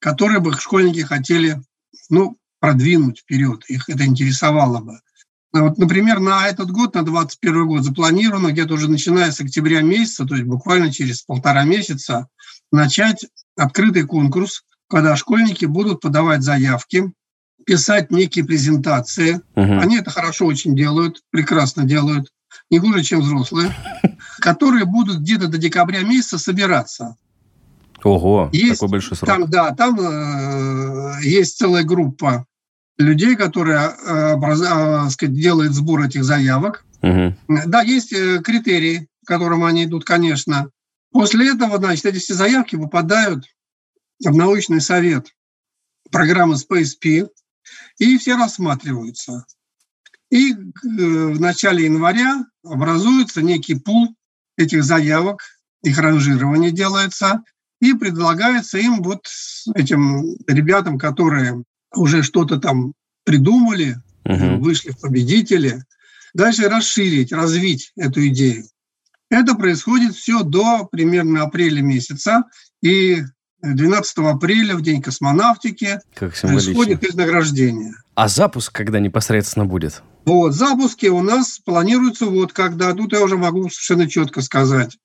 которые 0.04 0.40
бы 0.40 0.52
школьники 0.52 1.00
хотели 1.00 1.62
ну, 2.10 2.36
продвинуть 2.60 3.20
вперед, 3.20 3.64
их 3.68 3.88
это 3.88 4.04
интересовало 4.04 4.80
бы. 4.80 5.00
А 5.54 5.62
вот, 5.62 5.78
например, 5.78 6.18
на 6.18 6.48
этот 6.48 6.72
год, 6.72 6.94
на 6.96 7.04
2021 7.04 7.66
год 7.68 7.84
запланировано 7.84 8.50
где-то 8.50 8.74
уже 8.74 8.90
начиная 8.90 9.30
с 9.30 9.40
октября 9.40 9.82
месяца, 9.82 10.24
то 10.24 10.34
есть 10.34 10.46
буквально 10.46 10.92
через 10.92 11.22
полтора 11.22 11.62
месяца, 11.62 12.26
начать 12.72 13.24
открытый 13.56 14.02
конкурс, 14.02 14.64
когда 14.88 15.14
школьники 15.14 15.64
будут 15.64 16.00
подавать 16.00 16.42
заявки, 16.42 17.12
писать 17.64 18.10
некие 18.10 18.44
презентации. 18.44 19.42
Угу. 19.54 19.78
Они 19.80 19.98
это 19.98 20.10
хорошо 20.10 20.46
очень 20.46 20.74
делают, 20.74 21.22
прекрасно 21.30 21.84
делают, 21.84 22.32
не 22.68 22.80
хуже, 22.80 23.04
чем 23.04 23.20
взрослые, 23.20 23.72
которые 24.40 24.86
будут 24.86 25.20
где-то 25.20 25.46
до 25.46 25.56
декабря 25.56 26.02
месяца 26.02 26.36
собираться. 26.36 27.16
Ого, 28.02 28.50
есть, 28.52 28.80
такой 28.80 28.88
большой 28.88 29.16
срок. 29.16 29.28
Там, 29.30 29.48
да, 29.48 29.70
там 29.70 30.00
э, 30.00 31.22
есть 31.22 31.56
целая 31.58 31.84
группа 31.84 32.44
людей, 32.98 33.36
которые 33.36 33.78
э, 33.78 34.32
образ, 34.34 34.60
э, 34.60 35.10
сказать, 35.10 35.34
делают 35.34 35.74
сбор 35.74 36.02
этих 36.02 36.24
заявок. 36.24 36.84
Угу. 37.02 37.34
Да, 37.66 37.82
есть 37.82 38.12
э, 38.12 38.40
критерии, 38.42 39.08
к 39.24 39.28
которым 39.28 39.64
они 39.64 39.84
идут, 39.84 40.04
конечно. 40.04 40.70
После 41.12 41.52
этого, 41.52 41.78
значит, 41.78 42.06
эти 42.06 42.18
все 42.18 42.34
заявки 42.34 42.76
попадают 42.76 43.46
в 44.24 44.34
научный 44.34 44.80
совет 44.80 45.28
программы 46.10 46.54
SpaceP, 46.54 47.28
и 47.98 48.18
все 48.18 48.36
рассматриваются. 48.36 49.44
И 50.30 50.52
в 50.52 51.40
начале 51.40 51.84
января 51.84 52.44
образуется 52.64 53.42
некий 53.42 53.76
пул 53.76 54.14
этих 54.56 54.84
заявок, 54.84 55.42
их 55.82 55.98
ранжирование 55.98 56.70
делается, 56.70 57.42
и 57.80 57.92
предлагается 57.94 58.78
им 58.78 59.02
вот 59.02 59.26
этим 59.74 60.36
ребятам, 60.46 60.98
которые 60.98 61.62
уже 61.96 62.22
что-то 62.22 62.58
там 62.58 62.92
придумали, 63.24 63.96
угу. 64.24 64.58
вышли 64.62 64.90
в 64.90 65.00
победители, 65.00 65.82
дальше 66.34 66.68
расширить, 66.68 67.32
развить 67.32 67.92
эту 67.96 68.26
идею. 68.28 68.64
Это 69.30 69.54
происходит 69.54 70.14
все 70.14 70.42
до 70.42 70.86
примерно 70.90 71.42
апреля 71.42 71.82
месяца, 71.82 72.44
и 72.82 73.22
12 73.62 74.18
апреля, 74.18 74.76
в 74.76 74.82
День 74.82 75.00
космонавтики, 75.00 76.00
как 76.14 76.38
происходит 76.38 77.02
их 77.02 77.14
награждение. 77.14 77.94
А 78.14 78.28
запуск 78.28 78.72
когда 78.72 79.00
непосредственно 79.00 79.64
будет? 79.64 80.02
Вот, 80.24 80.54
запуски 80.54 81.06
у 81.06 81.22
нас 81.22 81.58
планируются 81.58 82.26
вот 82.26 82.52
когда, 82.52 82.92
тут 82.92 83.12
я 83.12 83.22
уже 83.22 83.36
могу 83.36 83.68
совершенно 83.70 84.08
четко 84.08 84.42
сказать. 84.42 84.96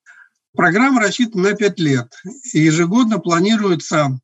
Программа 0.55 1.01
рассчитана 1.01 1.49
на 1.49 1.55
5 1.55 1.79
лет. 1.79 2.13
И 2.53 2.59
ежегодно 2.59 3.19
планируется 3.19 4.19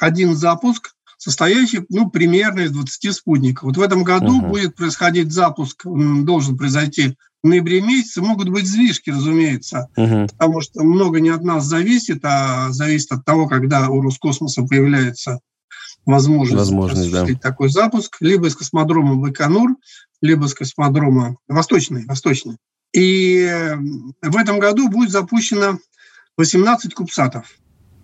один 0.00 0.34
запуск, 0.34 0.94
состоящий 1.18 1.84
ну, 1.90 2.08
примерно 2.08 2.60
из 2.60 2.70
20 2.70 3.14
спутников. 3.14 3.64
Вот 3.64 3.76
в 3.76 3.82
этом 3.82 4.04
году 4.04 4.38
угу. 4.38 4.46
будет 4.46 4.74
происходить 4.74 5.32
запуск, 5.32 5.84
должен 5.84 6.56
произойти 6.56 7.16
в 7.42 7.48
ноябре 7.48 7.82
месяце. 7.82 8.22
Могут 8.22 8.48
быть 8.48 8.66
сдвижки, 8.66 9.10
разумеется, 9.10 9.88
угу. 9.96 10.28
потому 10.28 10.60
что 10.62 10.82
много 10.82 11.20
не 11.20 11.28
от 11.28 11.42
нас 11.42 11.64
зависит, 11.64 12.24
а 12.24 12.70
зависит 12.70 13.12
от 13.12 13.24
того, 13.24 13.48
когда 13.48 13.88
у 13.88 14.00
Роскосмоса 14.00 14.62
появляется 14.62 15.40
возможность, 16.06 16.58
возможность 16.58 17.12
да. 17.12 17.26
такой 17.40 17.68
запуск, 17.68 18.16
либо 18.20 18.46
из 18.46 18.56
космодрома 18.56 19.16
Байконур, 19.16 19.76
либо 20.22 20.46
с 20.46 20.54
космодрома 20.54 21.36
Восточный, 21.48 22.06
Восточный. 22.06 22.56
И 22.94 23.46
в 24.22 24.36
этом 24.36 24.58
году 24.58 24.88
будет 24.88 25.10
запущено 25.10 25.78
18 26.38 26.94
кубсатов. 26.94 27.58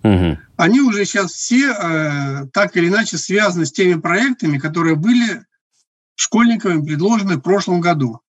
Угу. 0.05 0.39
Они 0.59 0.81
уже 0.81 1.05
сейчас 1.07 1.33
все 1.33 1.73
э, 1.73 2.47
так 2.53 2.77
или 2.77 2.89
иначе 2.89 3.17
связаны 3.17 3.65
с 3.65 3.73
теми 3.73 3.99
проектами, 3.99 4.59
которые 4.59 4.97
были 4.97 5.45
школьниками 6.15 6.85
предложены 6.85 7.37
в 7.37 7.41
прошлом 7.41 7.81
году. 7.81 8.21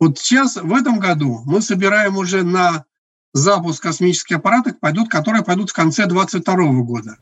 Вот 0.00 0.18
сейчас, 0.18 0.56
в 0.56 0.72
этом 0.72 0.98
году, 0.98 1.42
мы 1.44 1.60
собираем 1.60 2.16
уже 2.16 2.42
на 2.42 2.84
запуск 3.34 3.82
космических 3.82 4.36
аппаратов, 4.36 4.80
пойдут, 4.80 5.10
которые 5.10 5.44
пойдут 5.44 5.70
в 5.70 5.74
конце 5.74 6.06
2022 6.06 6.82
года. 6.82 7.18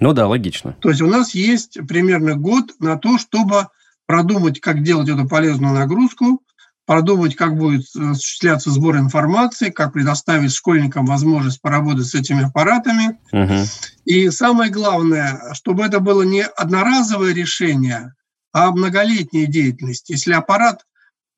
Ну 0.00 0.12
да, 0.12 0.26
логично. 0.26 0.74
То 0.80 0.90
есть 0.90 1.00
у 1.00 1.06
нас 1.06 1.34
есть 1.34 1.78
примерно 1.86 2.34
год 2.34 2.74
на 2.80 2.98
то, 2.98 3.16
чтобы 3.16 3.68
продумать, 4.06 4.60
как 4.60 4.82
делать 4.82 5.08
эту 5.08 5.26
полезную 5.26 5.74
нагрузку, 5.74 6.42
продумать, 6.86 7.34
как 7.34 7.56
будет 7.56 7.84
осуществляться 7.94 8.70
сбор 8.70 8.96
информации, 8.96 9.70
как 9.70 9.92
предоставить 9.92 10.54
школьникам 10.54 11.04
возможность 11.04 11.60
поработать 11.60 12.06
с 12.06 12.14
этими 12.14 12.44
аппаратами. 12.44 13.18
Угу. 13.32 13.66
И 14.04 14.30
самое 14.30 14.70
главное, 14.70 15.52
чтобы 15.52 15.84
это 15.84 15.98
было 16.00 16.22
не 16.22 16.44
одноразовое 16.44 17.34
решение, 17.34 18.14
а 18.52 18.70
многолетняя 18.70 19.46
деятельность. 19.46 20.08
Если 20.08 20.32
аппарат 20.32 20.84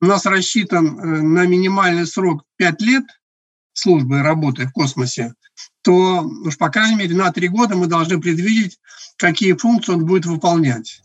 у 0.01 0.05
нас 0.05 0.25
рассчитан 0.25 0.99
э, 0.99 1.21
на 1.21 1.45
минимальный 1.45 2.05
срок 2.05 2.43
5 2.57 2.81
лет 2.81 3.03
службы 3.73 4.21
работы 4.21 4.67
в 4.67 4.71
космосе, 4.71 5.33
то 5.81 6.21
уж 6.21 6.57
по 6.57 6.69
крайней 6.69 6.95
мере 6.95 7.15
на 7.15 7.31
3 7.31 7.47
года 7.47 7.75
мы 7.75 7.87
должны 7.87 8.21
предвидеть, 8.21 8.79
какие 9.17 9.53
функции 9.53 9.93
он 9.93 10.05
будет 10.05 10.25
выполнять. 10.25 11.01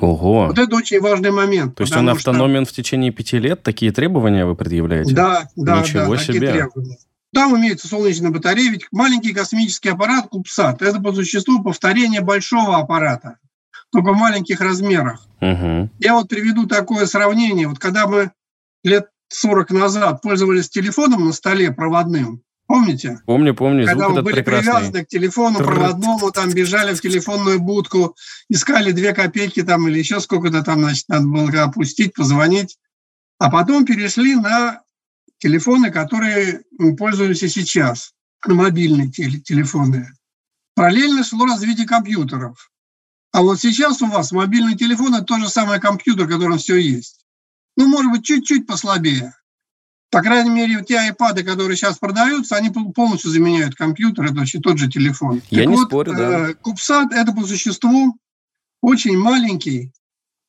Ого. 0.00 0.46
Вот 0.46 0.58
это 0.58 0.76
очень 0.76 1.00
важный 1.00 1.30
момент. 1.30 1.74
То 1.74 1.82
есть 1.82 1.96
он 1.96 2.08
автономен 2.08 2.64
что... 2.64 2.72
в 2.72 2.76
течение 2.76 3.10
пяти 3.10 3.38
лет? 3.38 3.62
Такие 3.62 3.92
требования 3.92 4.44
вы 4.44 4.54
предъявляете? 4.54 5.14
Да, 5.14 5.48
да, 5.56 5.80
Ничего 5.80 6.14
да, 6.14 6.22
себе. 6.22 6.52
требования. 6.52 6.98
Там 7.32 7.56
имеется 7.58 7.88
солнечная 7.88 8.30
батарея, 8.30 8.70
ведь 8.70 8.86
маленький 8.90 9.34
космический 9.34 9.90
аппарат 9.90 10.28
Кубсат– 10.28 10.80
это 10.82 11.00
по 11.00 11.12
существу 11.12 11.62
повторение 11.62 12.22
большого 12.22 12.78
аппарата, 12.78 13.36
только 13.92 14.12
в 14.12 14.16
маленьких 14.16 14.60
размерах. 14.60 15.26
Угу. 15.40 15.90
Я 15.98 16.14
вот 16.14 16.28
приведу 16.28 16.66
такое 16.66 17.06
сравнение. 17.06 17.68
Вот 17.68 17.78
когда 17.78 18.06
мы 18.06 18.32
лет 18.82 19.08
40 19.28 19.70
назад 19.72 20.22
пользовались 20.22 20.70
телефоном 20.70 21.26
на 21.26 21.32
столе 21.32 21.70
проводным, 21.70 22.42
Помните? 22.68 23.22
Помню, 23.24 23.54
помню. 23.54 23.86
Когда 23.86 24.10
мы 24.10 24.20
были 24.20 24.42
прекрасный. 24.42 24.72
привязаны 24.72 25.04
к 25.06 25.08
телефону 25.08 25.58
проводному, 25.58 26.30
там 26.30 26.50
бежали 26.52 26.94
в 26.94 27.00
телефонную 27.00 27.60
будку, 27.60 28.14
искали 28.50 28.92
две 28.92 29.14
копейки 29.14 29.62
там 29.62 29.88
или 29.88 29.98
еще 29.98 30.20
сколько-то 30.20 30.62
там, 30.62 30.80
значит, 30.80 31.08
надо 31.08 31.26
было 31.26 31.62
опустить, 31.62 32.12
позвонить. 32.12 32.78
А 33.38 33.50
потом 33.50 33.86
перешли 33.86 34.34
на 34.34 34.82
телефоны, 35.38 35.90
которые 35.90 36.60
мы 36.78 36.94
пользуемся 36.94 37.48
сейчас, 37.48 38.12
на 38.46 38.52
мобильные 38.52 39.10
телефоны. 39.10 40.06
Параллельно 40.74 41.24
шло 41.24 41.46
развитие 41.46 41.86
компьютеров. 41.86 42.70
А 43.32 43.40
вот 43.40 43.60
сейчас 43.60 44.02
у 44.02 44.08
вас 44.08 44.30
мобильный 44.30 44.76
телефон– 44.76 45.14
это 45.16 45.24
тот 45.24 45.40
же 45.40 45.48
самый 45.48 45.80
компьютер, 45.80 46.26
в 46.26 46.30
котором 46.30 46.58
все 46.58 46.76
есть. 46.76 47.24
Ну, 47.78 47.88
может 47.88 48.12
быть, 48.12 48.26
чуть-чуть 48.26 48.66
послабее. 48.66 49.32
По 50.10 50.22
крайней 50.22 50.50
мере, 50.50 50.82
те 50.84 50.98
айпады, 50.98 51.42
которые 51.42 51.76
сейчас 51.76 51.98
продаются, 51.98 52.56
они 52.56 52.70
полностью 52.70 53.30
заменяют 53.30 53.74
компьютер, 53.74 54.26
это 54.26 54.34
вообще 54.36 54.58
тот 54.58 54.78
же 54.78 54.88
телефон. 54.88 55.42
Я 55.50 55.64
так 55.64 55.68
не 55.68 55.76
вот, 55.76 55.88
спорю, 55.88 56.14
да. 56.14 56.50
Э, 56.50 56.54
Кубсат– 56.54 57.12
это 57.14 57.32
по 57.32 57.44
существу 57.44 58.16
очень 58.80 59.18
маленький, 59.18 59.92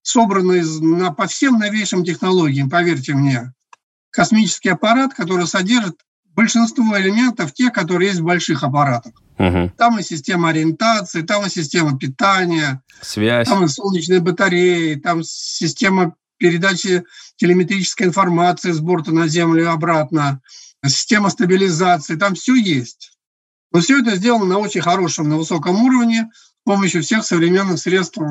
собранный 0.02 0.64
на, 0.80 1.12
по 1.12 1.28
всем 1.28 1.60
новейшим 1.60 2.06
технологиям, 2.06 2.70
поверьте 2.70 3.14
мне, 3.14 3.54
космический 4.12 4.70
аппарат, 4.70 5.14
который 5.14 5.46
содержит 5.46 5.98
большинство 6.36 6.98
элементов, 6.98 7.54
тех, 7.54 7.74
которые 7.74 8.10
есть 8.10 8.22
в 8.22 8.26
больших 8.26 8.64
аппаратах. 8.64 9.14
Угу. 9.38 9.74
Там 9.78 10.00
и 10.00 10.04
система 10.04 10.50
ориентации, 10.50 11.22
там 11.22 11.46
и 11.46 11.50
система 11.50 11.98
питания, 11.98 12.82
связь, 13.02 13.48
там 13.48 13.66
и 13.66 13.68
солнечные 13.68 14.22
батареи, 14.22 14.96
там 14.96 15.22
система 15.24 16.16
передачи 16.38 17.04
телеметрической 17.40 18.08
информации 18.08 18.72
с 18.72 18.80
борта 18.80 19.14
на 19.14 19.28
Землю 19.28 19.64
и 19.64 19.68
обратно, 19.68 20.42
система 20.86 21.30
стабилизации, 21.30 22.16
там 22.16 22.36
все 22.36 22.56
есть. 22.56 23.14
Но 23.72 23.80
все 23.80 24.02
это 24.02 24.16
сделано 24.16 24.46
на 24.46 24.58
очень 24.60 24.82
хорошем, 24.82 25.30
на 25.30 25.38
высоком 25.38 25.84
уровне 25.84 26.30
с 26.34 26.66
помощью 26.66 27.02
всех 27.02 27.26
современных 27.26 27.80
средств 27.80 28.18
э, 28.18 28.24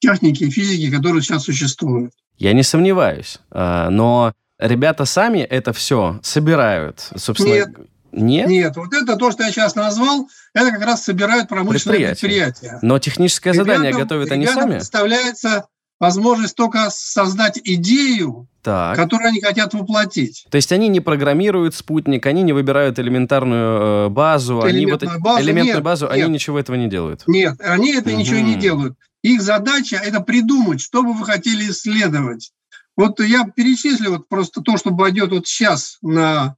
техники 0.00 0.44
и 0.44 0.50
физики, 0.50 0.90
которые 0.90 1.22
сейчас 1.22 1.44
существуют. 1.44 2.12
Я 2.36 2.52
не 2.52 2.62
сомневаюсь, 2.62 3.38
а, 3.50 3.88
но 3.90 4.32
ребята 4.58 5.04
сами 5.04 5.38
это 5.38 5.72
все 5.72 6.18
собирают. 6.22 7.10
Собственно, 7.16 7.54
Нет. 7.54 7.68
Нет? 8.10 8.48
Нет, 8.48 8.76
вот 8.76 8.94
это 8.94 9.16
то, 9.16 9.30
что 9.30 9.42
я 9.42 9.52
сейчас 9.52 9.74
назвал, 9.74 10.28
это 10.54 10.70
как 10.70 10.82
раз 10.82 11.04
собирают 11.04 11.48
промышленные 11.48 12.08
предприятия. 12.08 12.20
предприятия. 12.20 12.78
Но 12.82 12.98
техническое 12.98 13.52
ребятам, 13.52 13.74
задание 13.74 13.92
готовят 13.92 14.32
они 14.32 14.46
сами? 14.46 14.76
представляется 14.76 15.66
возможность 16.00 16.54
только 16.54 16.90
создать 16.90 17.60
идею, 17.62 18.48
так. 18.62 18.96
которую 18.96 19.28
они 19.28 19.40
хотят 19.40 19.74
воплотить. 19.74 20.46
То 20.50 20.56
есть 20.56 20.72
они 20.72 20.88
не 20.88 21.00
программируют 21.00 21.74
спутник, 21.74 22.26
они 22.26 22.42
не 22.42 22.52
выбирают 22.52 22.98
элементарную 22.98 24.06
э, 24.06 24.08
базу, 24.08 24.62
они 24.62 24.86
вот 24.86 25.04
базу, 25.18 25.42
элементную 25.42 25.76
нет, 25.76 25.82
базу, 25.82 26.06
нет. 26.06 26.14
они 26.14 26.28
ничего 26.34 26.58
этого 26.58 26.76
не 26.76 26.88
делают. 26.88 27.24
Нет, 27.26 27.60
они 27.60 27.94
это 27.94 28.10
угу. 28.10 28.18
ничего 28.18 28.40
не 28.40 28.54
делают. 28.54 28.96
Их 29.22 29.42
задача 29.42 29.96
это 29.96 30.20
придумать, 30.20 30.80
что 30.80 31.02
бы 31.02 31.12
вы 31.12 31.24
хотели 31.24 31.70
исследовать. 31.70 32.52
Вот 32.96 33.20
я 33.20 33.44
перечислю 33.44 34.12
вот 34.12 34.28
просто 34.28 34.60
то, 34.60 34.76
что 34.76 34.90
пойдет 34.90 35.30
вот 35.30 35.46
сейчас 35.46 35.98
на, 36.02 36.56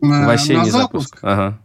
на, 0.00 0.26
на 0.26 0.36
запуск. 0.36 0.70
запуск. 0.70 1.18
Ага 1.22 1.60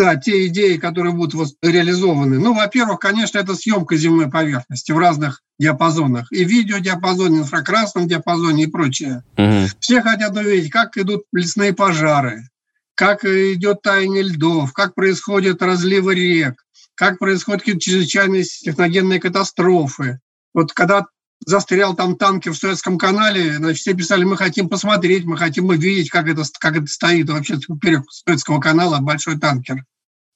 да, 0.00 0.16
те 0.16 0.46
идеи, 0.46 0.78
которые 0.78 1.12
будут 1.12 1.58
реализованы. 1.60 2.38
Ну, 2.38 2.54
во-первых, 2.54 3.00
конечно, 3.00 3.38
это 3.38 3.54
съемка 3.54 3.98
земной 3.98 4.30
поверхности 4.30 4.92
в 4.92 4.98
разных 4.98 5.42
диапазонах. 5.58 6.32
И 6.32 6.42
видеодиапазоне, 6.42 7.40
инфракрасном 7.40 8.08
диапазоне 8.08 8.64
и 8.64 8.66
прочее. 8.66 9.24
Угу. 9.36 9.66
Все 9.78 10.00
хотят 10.00 10.34
увидеть, 10.34 10.70
как 10.70 10.96
идут 10.96 11.24
лесные 11.34 11.74
пожары, 11.74 12.48
как 12.94 13.26
идет 13.26 13.82
таяние 13.82 14.22
льдов, 14.22 14.72
как 14.72 14.94
происходят 14.94 15.60
разливы 15.60 16.14
рек, 16.14 16.64
как 16.94 17.18
происходят 17.18 17.60
какие-то 17.60 17.82
чрезвычайные 17.82 18.44
техногенные 18.44 19.20
катастрофы. 19.20 20.18
Вот 20.54 20.72
когда 20.72 21.04
застрял 21.44 21.94
там 21.94 22.16
танкер 22.16 22.52
в 22.52 22.56
Советском 22.56 22.98
канале, 22.98 23.56
значит, 23.56 23.80
все 23.80 23.94
писали, 23.94 24.24
мы 24.24 24.36
хотим 24.36 24.68
посмотреть, 24.68 25.24
мы 25.24 25.36
хотим 25.36 25.66
увидеть, 25.66 26.10
как 26.10 26.28
это, 26.28 26.42
как 26.58 26.76
это 26.76 26.86
стоит 26.86 27.30
вообще 27.30 27.58
поперек 27.58 28.04
Советского 28.10 28.60
канала 28.60 28.98
большой 29.00 29.38
танкер. 29.38 29.84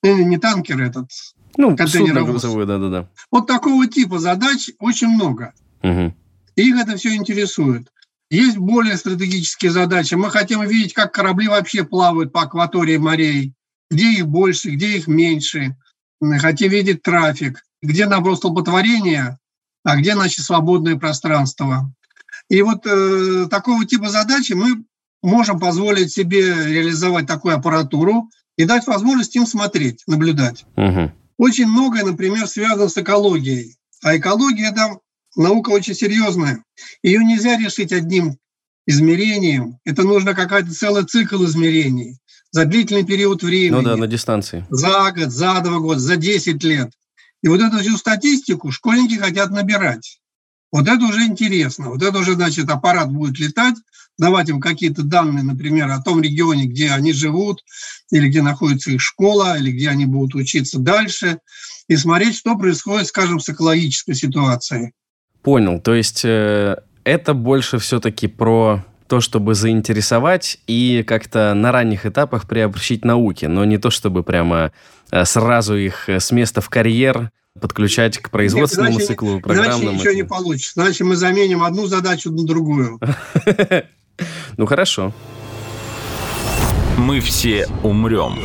Или 0.03 0.23
не 0.23 0.37
танкер 0.37 0.81
этот, 0.81 1.09
ну, 1.57 1.75
грузовой, 1.75 2.65
да-да-да. 2.65 3.09
Вот 3.31 3.47
такого 3.47 3.87
типа 3.87 4.19
задач 4.19 4.69
очень 4.79 5.07
много. 5.07 5.53
Угу. 5.83 6.13
Их 6.55 6.75
это 6.75 6.97
все 6.97 7.15
интересует. 7.15 7.91
Есть 8.29 8.57
более 8.57 8.97
стратегические 8.97 9.71
задачи. 9.71 10.15
Мы 10.15 10.29
хотим 10.29 10.61
видеть, 10.67 10.93
как 10.93 11.13
корабли 11.13 11.47
вообще 11.47 11.83
плавают 11.83 12.31
по 12.31 12.41
акватории 12.41 12.97
морей, 12.97 13.53
где 13.89 14.11
их 14.13 14.27
больше, 14.27 14.71
где 14.71 14.97
их 14.97 15.07
меньше. 15.07 15.77
Мы 16.19 16.39
хотим 16.39 16.71
видеть 16.71 17.03
трафик, 17.03 17.63
где 17.81 18.07
наброс 18.07 18.39
столпотворения, 18.39 19.39
а 19.85 19.95
где, 19.95 20.13
значит, 20.13 20.43
свободное 20.43 20.97
пространство. 20.97 21.93
И 22.49 22.61
вот 22.61 22.85
э, 22.85 23.47
такого 23.49 23.85
типа 23.85 24.09
задачи 24.09 24.53
мы 24.53 24.83
можем 25.21 25.59
позволить 25.59 26.11
себе 26.11 26.41
реализовать 26.41 27.27
такую 27.27 27.55
аппаратуру 27.55 28.29
и 28.57 28.65
дать 28.65 28.87
возможность 28.87 29.35
им 29.35 29.45
смотреть, 29.45 30.03
наблюдать. 30.07 30.65
Угу. 30.75 31.11
Очень 31.37 31.67
многое, 31.67 32.03
например, 32.03 32.47
связано 32.47 32.89
с 32.89 32.97
экологией. 32.97 33.77
А 34.03 34.17
экология– 34.17 34.69
это 34.71 34.97
наука 35.35 35.69
очень 35.69 35.93
серьезная. 35.93 36.63
Ее 37.03 37.23
нельзя 37.23 37.57
решить 37.57 37.93
одним 37.93 38.37
измерением. 38.87 39.77
Это 39.85 40.03
нужно 40.03 40.33
какой-то 40.33 40.73
целый 40.73 41.05
цикл 41.05 41.43
измерений 41.45 42.17
за 42.51 42.65
длительный 42.65 43.05
период 43.05 43.43
времени. 43.43 43.81
Ну 43.81 43.81
да, 43.83 43.97
на 43.97 44.07
дистанции. 44.07 44.65
За 44.69 45.11
год, 45.11 45.31
за 45.31 45.59
два 45.61 45.79
года, 45.79 45.99
за 45.99 46.15
10 46.15 46.63
лет. 46.63 46.91
И 47.45 47.47
вот 47.47 47.61
эту 47.61 47.77
всю 47.77 47.95
статистику 47.95 48.71
школьники 48.71 49.19
хотят 49.19 49.51
набирать. 49.51 50.19
Вот 50.71 50.87
это 50.87 51.05
уже 51.05 51.27
интересно. 51.27 51.91
Вот 51.91 52.01
это 52.01 52.17
уже, 52.17 52.33
значит, 52.33 52.67
аппарат 52.71 53.11
будет 53.11 53.37
летать, 53.37 53.75
давать 54.17 54.49
им 54.49 54.59
какие-то 54.59 55.03
данные, 55.03 55.43
например, 55.43 55.91
о 55.91 56.01
том 56.01 56.23
регионе, 56.23 56.65
где 56.65 56.89
они 56.89 57.13
живут, 57.13 57.63
или 58.09 58.29
где 58.29 58.41
находится 58.41 58.89
их 58.89 58.99
школа, 58.99 59.59
или 59.59 59.69
где 59.69 59.89
они 59.89 60.07
будут 60.07 60.33
учиться 60.33 60.79
дальше, 60.79 61.37
и 61.87 61.95
смотреть, 61.95 62.35
что 62.35 62.57
происходит, 62.57 63.05
скажем, 63.05 63.39
с 63.39 63.47
экологической 63.47 64.15
ситуацией. 64.15 64.93
Понял. 65.43 65.79
То 65.79 65.93
есть 65.93 66.25
э, 66.25 66.77
это 67.03 67.35
больше 67.35 67.77
все-таки 67.77 68.25
про 68.25 68.83
то, 69.07 69.21
чтобы 69.21 69.53
заинтересовать 69.53 70.59
и 70.67 71.03
как-то 71.05 71.53
на 71.53 71.71
ранних 71.71 72.05
этапах 72.05 72.47
приобщить 72.47 73.05
науки, 73.05 73.45
но 73.45 73.65
не 73.65 73.77
то, 73.77 73.89
чтобы 73.89 74.23
прямо 74.23 74.71
э, 75.11 75.25
сразу 75.25 75.75
их 75.75 76.09
э, 76.09 76.19
с 76.19 76.31
места 76.31 76.61
в 76.61 76.69
карьер 76.69 77.31
подключать 77.59 78.17
к 78.17 78.29
производственному 78.29 78.93
Нет, 78.93 79.01
иначе, 79.01 79.13
циклу, 79.13 79.39
программному. 79.39 79.91
Иначе 79.91 79.99
ничего 79.99 80.13
не 80.13 80.23
получится. 80.23 80.81
Иначе 80.81 81.03
мы 81.03 81.15
заменим 81.15 81.63
одну 81.63 81.87
задачу 81.87 82.31
на 82.31 82.45
другую. 82.45 82.99
Ну, 84.55 84.65
хорошо. 84.65 85.11
Мы 86.97 87.19
все 87.19 87.67
умрем. 87.83 88.39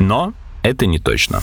Но 0.00 0.34
это 0.64 0.86
не 0.86 0.98
точно. 0.98 1.40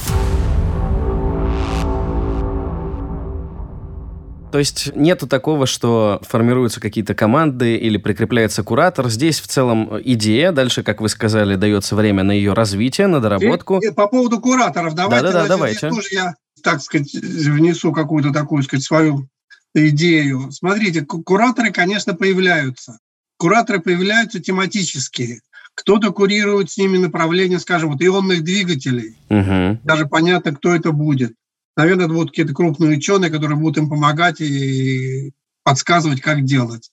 То 4.52 4.58
есть 4.58 4.96
нету 4.96 5.28
такого, 5.28 5.66
что 5.66 6.22
формируются 6.24 6.80
какие-то 6.80 7.14
команды 7.14 7.76
или 7.76 7.98
прикрепляется 7.98 8.64
куратор. 8.64 9.10
Здесь 9.10 9.40
в 9.40 9.48
целом 9.48 10.00
идея, 10.04 10.52
дальше, 10.52 10.84
как 10.84 11.02
вы 11.02 11.10
сказали, 11.10 11.56
дается 11.56 11.96
время 11.96 12.24
на 12.24 12.32
ее 12.32 12.54
развитие, 12.54 13.08
на 13.08 13.20
доработку. 13.20 13.80
И, 13.80 13.88
и 13.88 13.92
по 13.92 14.08
поводу 14.08 14.40
кураторов, 14.40 14.96
давайте, 14.96 15.28
да, 15.28 15.32
да, 15.32 15.42
да, 15.44 15.48
давайте. 15.48 15.90
Тоже 15.90 16.08
я 16.12 16.34
так 16.62 16.82
сказать, 16.82 17.14
внесу 17.14 17.92
какую-то 17.92 18.32
такую, 18.32 18.64
сказать, 18.64 18.84
свою 18.84 19.28
идею. 19.74 20.52
Смотрите, 20.52 21.02
кураторы, 21.06 21.72
конечно, 21.72 22.14
появляются. 22.14 23.00
Кураторы 23.38 23.80
появляются 23.80 24.40
тематические. 24.40 25.42
Кто-то 25.76 26.12
курирует 26.12 26.70
с 26.70 26.78
ними 26.78 26.98
направление, 26.98 27.60
скажем, 27.60 27.92
вот 27.92 28.02
ионных 28.02 28.44
двигателей. 28.44 29.16
Угу. 29.30 29.80
Даже 29.84 30.08
понятно, 30.08 30.54
кто 30.54 30.74
это 30.76 30.92
будет. 30.92 31.34
Наверное, 31.76 32.06
это 32.06 32.14
будут 32.14 32.32
какие-то 32.32 32.54
крупные 32.54 32.98
ученые, 32.98 33.32
которые 33.32 33.58
будут 33.58 33.78
им 33.78 33.90
помогать 33.90 34.42
и 34.42 35.34
подсказывать, 35.64 36.22
как 36.22 36.44
делать. 36.44 36.92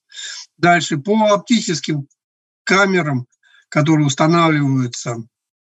Дальше 0.59 0.99
по 0.99 1.33
оптическим 1.33 2.07
камерам, 2.65 3.27
которые 3.69 4.07
устанавливаются 4.07 5.17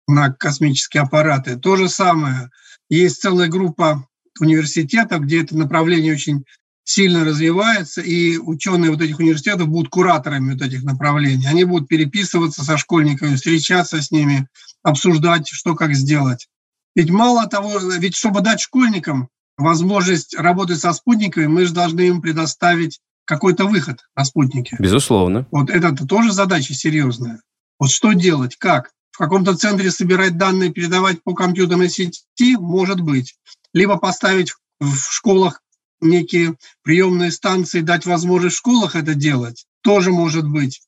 на 0.07 0.31
космические 0.31 1.03
аппараты, 1.03 1.57
то 1.57 1.75
же 1.75 1.89
самое. 1.89 2.49
Есть 2.89 3.21
целая 3.21 3.47
группа 3.47 4.07
университетов, 4.39 5.21
где 5.21 5.41
это 5.41 5.57
направление 5.57 6.13
очень 6.13 6.45
сильно 6.83 7.25
развивается, 7.25 8.01
и 8.01 8.37
ученые 8.37 8.91
вот 8.91 9.01
этих 9.01 9.19
университетов 9.19 9.67
будут 9.67 9.89
кураторами 9.89 10.53
вот 10.53 10.61
этих 10.61 10.83
направлений. 10.83 11.47
Они 11.47 11.63
будут 11.63 11.87
переписываться 11.87 12.63
со 12.63 12.77
школьниками, 12.77 13.35
встречаться 13.35 14.01
с 14.01 14.11
ними, 14.11 14.47
обсуждать, 14.83 15.47
что 15.47 15.73
как 15.73 15.95
сделать. 15.95 16.47
Ведь 16.95 17.09
мало 17.09 17.47
того, 17.47 17.79
ведь 17.79 18.15
чтобы 18.15 18.41
дать 18.41 18.61
школьникам 18.61 19.29
возможность 19.57 20.35
работать 20.35 20.79
со 20.79 20.93
спутниками, 20.93 21.47
мы 21.47 21.65
же 21.65 21.73
должны 21.73 22.01
им 22.01 22.21
предоставить 22.21 22.99
какой-то 23.25 23.65
выход 23.65 23.99
на 24.15 24.23
спутнике. 24.23 24.77
Безусловно. 24.79 25.47
Вот 25.51 25.69
это 25.69 25.93
тоже 26.05 26.31
задача 26.31 26.73
серьезная. 26.73 27.41
Вот 27.79 27.89
что 27.89 28.13
делать, 28.13 28.55
как? 28.55 28.91
В 29.11 29.17
каком-то 29.17 29.55
центре 29.55 29.91
собирать 29.91 30.37
данные, 30.37 30.71
передавать 30.71 31.23
по 31.23 31.33
компьютерной 31.33 31.89
сети, 31.89 32.57
может 32.57 33.01
быть. 33.01 33.35
Либо 33.73 33.97
поставить 33.97 34.53
в 34.79 34.95
школах 34.95 35.61
некие 36.01 36.55
приемные 36.83 37.31
станции, 37.31 37.81
дать 37.81 38.05
возможность 38.05 38.55
в 38.55 38.59
школах 38.59 38.95
это 38.95 39.15
делать, 39.15 39.65
тоже 39.81 40.11
может 40.11 40.47
быть. 40.47 40.81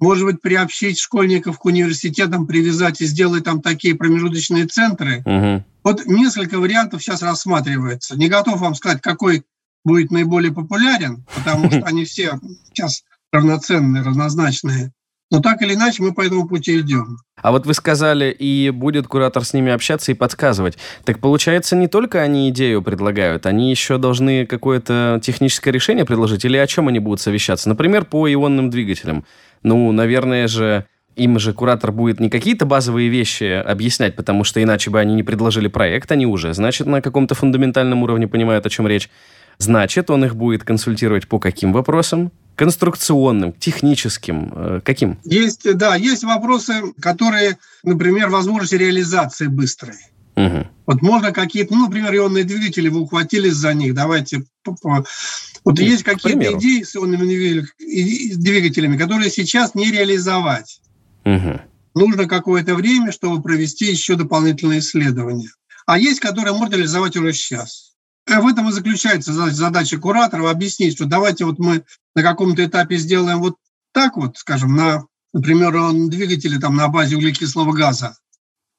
Может 0.00 0.24
быть, 0.24 0.42
приобщить 0.42 0.98
школьников 0.98 1.58
к 1.58 1.64
университетам, 1.64 2.46
привязать 2.46 3.00
и 3.00 3.06
сделать 3.06 3.44
там 3.44 3.62
такие 3.62 3.94
промежуточные 3.94 4.66
центры. 4.66 5.22
Угу. 5.24 5.64
Вот 5.84 6.06
несколько 6.06 6.58
вариантов 6.58 7.02
сейчас 7.02 7.22
рассматривается. 7.22 8.18
Не 8.18 8.28
готов 8.28 8.60
вам 8.60 8.74
сказать, 8.74 9.00
какой 9.00 9.44
будет 9.84 10.10
наиболее 10.10 10.52
популярен, 10.52 11.24
потому 11.34 11.70
что 11.70 11.82
они 11.84 12.04
все 12.04 12.38
сейчас 12.72 13.04
равноценные, 13.32 14.02
разнозначные. 14.02 14.92
Но 15.30 15.40
так 15.40 15.62
или 15.62 15.74
иначе 15.74 16.02
мы 16.02 16.14
по 16.14 16.24
этому 16.24 16.46
пути 16.46 16.78
идем. 16.80 17.18
А 17.42 17.50
вот 17.50 17.66
вы 17.66 17.74
сказали, 17.74 18.30
и 18.30 18.70
будет 18.70 19.08
куратор 19.08 19.44
с 19.44 19.52
ними 19.52 19.72
общаться 19.72 20.12
и 20.12 20.14
подсказывать. 20.14 20.78
Так 21.04 21.18
получается, 21.18 21.76
не 21.76 21.88
только 21.88 22.20
они 22.20 22.48
идею 22.50 22.82
предлагают, 22.82 23.46
они 23.46 23.70
еще 23.70 23.98
должны 23.98 24.46
какое-то 24.46 25.20
техническое 25.22 25.72
решение 25.72 26.04
предложить? 26.04 26.44
Или 26.44 26.56
о 26.56 26.66
чем 26.66 26.88
они 26.88 27.00
будут 27.00 27.20
совещаться? 27.20 27.68
Например, 27.68 28.04
по 28.04 28.32
ионным 28.32 28.70
двигателям. 28.70 29.24
Ну, 29.64 29.90
наверное 29.90 30.46
же, 30.46 30.86
им 31.16 31.38
же 31.40 31.52
куратор 31.52 31.90
будет 31.90 32.20
не 32.20 32.30
какие-то 32.30 32.66
базовые 32.66 33.08
вещи 33.08 33.44
объяснять, 33.44 34.14
потому 34.14 34.44
что 34.44 34.62
иначе 34.62 34.90
бы 34.90 35.00
они 35.00 35.14
не 35.14 35.24
предложили 35.24 35.66
проект, 35.66 36.12
они 36.12 36.26
уже, 36.26 36.54
значит, 36.54 36.86
на 36.86 37.02
каком-то 37.02 37.34
фундаментальном 37.34 38.02
уровне 38.04 38.28
понимают, 38.28 38.66
о 38.66 38.70
чем 38.70 38.86
речь. 38.86 39.10
Значит, 39.58 40.10
он 40.10 40.24
их 40.24 40.36
будет 40.36 40.62
консультировать 40.62 41.26
по 41.26 41.38
каким 41.40 41.72
вопросам? 41.72 42.30
конструкционным, 42.56 43.52
техническим, 43.52 44.52
э, 44.54 44.80
каким? 44.84 45.18
Есть, 45.24 45.66
да, 45.76 45.96
есть 45.96 46.24
вопросы, 46.24 46.74
которые, 47.00 47.58
например, 47.82 48.28
возможность 48.28 48.72
реализации 48.72 49.46
быстрой. 49.46 49.96
Угу. 50.36 50.66
Вот 50.86 51.02
можно 51.02 51.32
какие-то, 51.32 51.74
ну, 51.74 51.86
например, 51.86 52.14
ионные 52.14 52.44
двигатели, 52.44 52.88
вы 52.88 53.00
ухватились 53.00 53.54
за 53.54 53.74
них, 53.74 53.94
давайте... 53.94 54.44
Вот 55.64 55.78
есть 55.78 56.02
какие-то 56.02 56.58
идеи 56.58 56.82
с 56.82 56.94
ионными 56.94 57.66
двигателями, 58.36 58.98
которые 58.98 59.30
сейчас 59.30 59.74
не 59.74 59.90
реализовать. 59.90 60.80
Угу. 61.24 61.60
Нужно 61.94 62.26
какое-то 62.26 62.74
время, 62.74 63.12
чтобы 63.12 63.42
провести 63.42 63.86
еще 63.86 64.16
дополнительные 64.16 64.80
исследования. 64.80 65.50
А 65.86 65.98
есть, 65.98 66.20
которые 66.20 66.54
можно 66.54 66.74
реализовать 66.74 67.16
уже 67.16 67.32
сейчас. 67.32 67.94
Э, 68.26 68.40
в 68.40 68.46
этом 68.46 68.68
и 68.68 68.72
заключается 68.72 69.32
задача 69.50 69.98
куратора 69.98 70.50
объяснить, 70.50 70.94
что 70.94 71.04
давайте 71.04 71.44
вот 71.44 71.58
мы 71.58 71.84
на 72.14 72.22
каком-то 72.22 72.64
этапе 72.64 72.96
сделаем 72.96 73.40
вот 73.40 73.56
так 73.92 74.16
вот, 74.16 74.36
скажем, 74.38 74.74
на, 74.74 75.04
например, 75.32 75.72
двигатели 76.08 76.58
там 76.58 76.74
на 76.76 76.88
базе 76.88 77.16
углекислого 77.16 77.72
газа, 77.72 78.16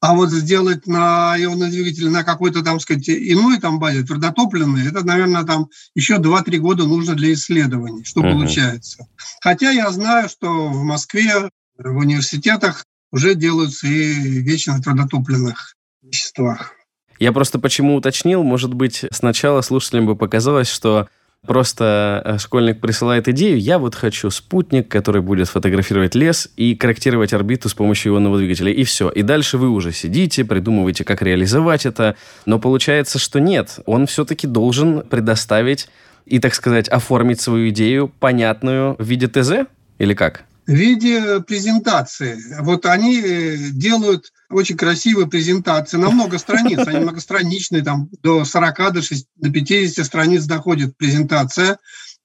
а 0.06 0.14
вот 0.14 0.30
сделать 0.30 0.86
на 0.86 1.36
ионный 1.36 1.72
двигатель 1.72 2.10
на 2.10 2.24
какой-то 2.24 2.64
там, 2.64 2.80
сказать, 2.80 3.10
иной 3.10 3.60
там 3.60 3.80
базе, 3.80 4.04
твердотопливной, 4.04 4.88
это, 4.88 5.04
наверное, 5.04 5.44
там 5.44 5.70
еще 5.96 6.18
2-3 6.18 6.58
года 6.58 6.86
нужно 6.86 7.16
для 7.16 7.34
исследований, 7.34 8.04
что 8.04 8.22
uh-huh. 8.22 8.34
получается. 8.34 9.08
Хотя 9.42 9.72
я 9.72 9.90
знаю, 9.92 10.30
что 10.30 10.68
в 10.68 10.84
Москве, 10.84 11.50
в 11.80 11.98
университетах 11.98 12.86
уже 13.12 13.34
делаются 13.34 13.88
и 13.88 14.14
вещи 14.42 14.70
на 14.70 14.80
твердотопливных 14.80 15.74
веществах. 16.04 16.74
Я 17.18 17.32
просто 17.32 17.58
почему 17.58 17.96
уточнил, 17.96 18.44
может 18.44 18.76
быть, 18.76 19.06
сначала 19.12 19.62
слушателям 19.62 20.06
бы 20.06 20.16
показалось, 20.16 20.68
что 20.68 21.08
просто 21.46 22.22
э, 22.26 22.38
школьник 22.38 22.82
присылает 22.82 23.28
идею, 23.28 23.60
я 23.60 23.80
вот 23.80 23.96
хочу 23.96 24.30
спутник, 24.30 24.88
который 24.88 25.22
будет 25.22 25.48
фотографировать 25.48 26.16
лес 26.16 26.50
и 26.56 26.76
корректировать 26.76 27.34
орбиту 27.34 27.70
с 27.70 27.74
помощью 27.74 28.14
ионного 28.14 28.38
двигателя, 28.38 28.72
и 28.72 28.84
все. 28.84 29.10
И 29.10 29.22
дальше 29.22 29.58
вы 29.58 29.70
уже 29.70 29.92
сидите, 29.92 30.46
придумываете, 30.46 31.04
как 31.04 31.22
реализовать 31.22 31.86
это, 31.86 32.16
но 32.46 32.60
получается, 32.60 33.20
что 33.20 33.40
нет, 33.40 33.80
он 33.86 34.08
все-таки 34.08 34.48
должен 34.48 35.02
предоставить 35.02 35.90
и, 36.26 36.40
так 36.40 36.56
сказать, 36.56 36.90
оформить 36.90 37.40
свою 37.40 37.70
идею 37.70 38.12
понятную 38.20 38.96
в 38.98 39.04
виде 39.06 39.28
ТЗ, 39.28 39.68
или 40.00 40.14
как? 40.14 40.44
в 40.68 40.72
виде 40.72 41.42
презентации. 41.42 42.40
Вот 42.62 42.86
они 42.86 43.22
э, 43.22 43.58
делают 43.72 44.32
очень 44.50 44.78
красивые 44.78 45.28
презентации 45.28 45.98
на 45.98 46.10
много 46.10 46.38
страниц. 46.38 46.80
Они 46.86 47.00
многостраничные, 47.00 47.84
там 47.84 48.10
до 48.22 48.46
40, 48.46 48.94
до, 48.94 49.02
6, 49.02 49.28
до 49.36 49.50
50 49.50 50.06
страниц 50.06 50.46
доходит 50.46 50.98
презентация, 50.98 51.78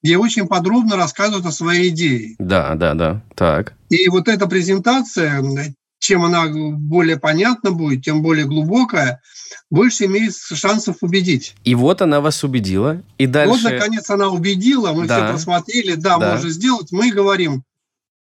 где 0.02 0.16
очень 0.16 0.46
подробно 0.46 0.96
рассказывают 0.96 1.46
о 1.46 1.52
своей 1.52 1.90
идее. 1.90 2.37
Да, 2.38 2.74
да, 2.74 2.94
да. 2.94 3.22
Так. 3.35 3.74
И 3.90 4.09
вот 4.09 4.28
эта 4.28 4.46
презентация, 4.46 5.42
чем 5.98 6.24
она 6.24 6.46
более 6.48 7.18
понятна 7.18 7.70
будет, 7.70 8.04
тем 8.04 8.22
более 8.22 8.46
глубокая, 8.46 9.20
больше 9.70 10.06
имеет 10.06 10.35
шансов 10.35 10.98
победить. 10.98 11.54
И 11.64 11.74
вот 11.74 12.02
она 12.02 12.20
вас 12.20 12.42
убедила, 12.42 13.02
и 13.18 13.26
дальше... 13.26 13.62
Вот, 13.62 13.72
наконец, 13.72 14.09
она 14.11 14.28
убедила, 14.28 14.92
мы 14.92 15.06
да. 15.06 15.16
все 15.16 15.33
просмотрели, 15.33 15.94
да, 15.94 16.18
да, 16.18 16.33
можно 16.33 16.50
сделать. 16.50 16.90
Мы 16.92 17.12
говорим, 17.12 17.62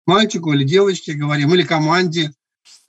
мальчику 0.06 0.52
или 0.52 0.64
девочке 0.64 1.12
говорим, 1.14 1.54
или 1.54 1.62
команде, 1.62 2.32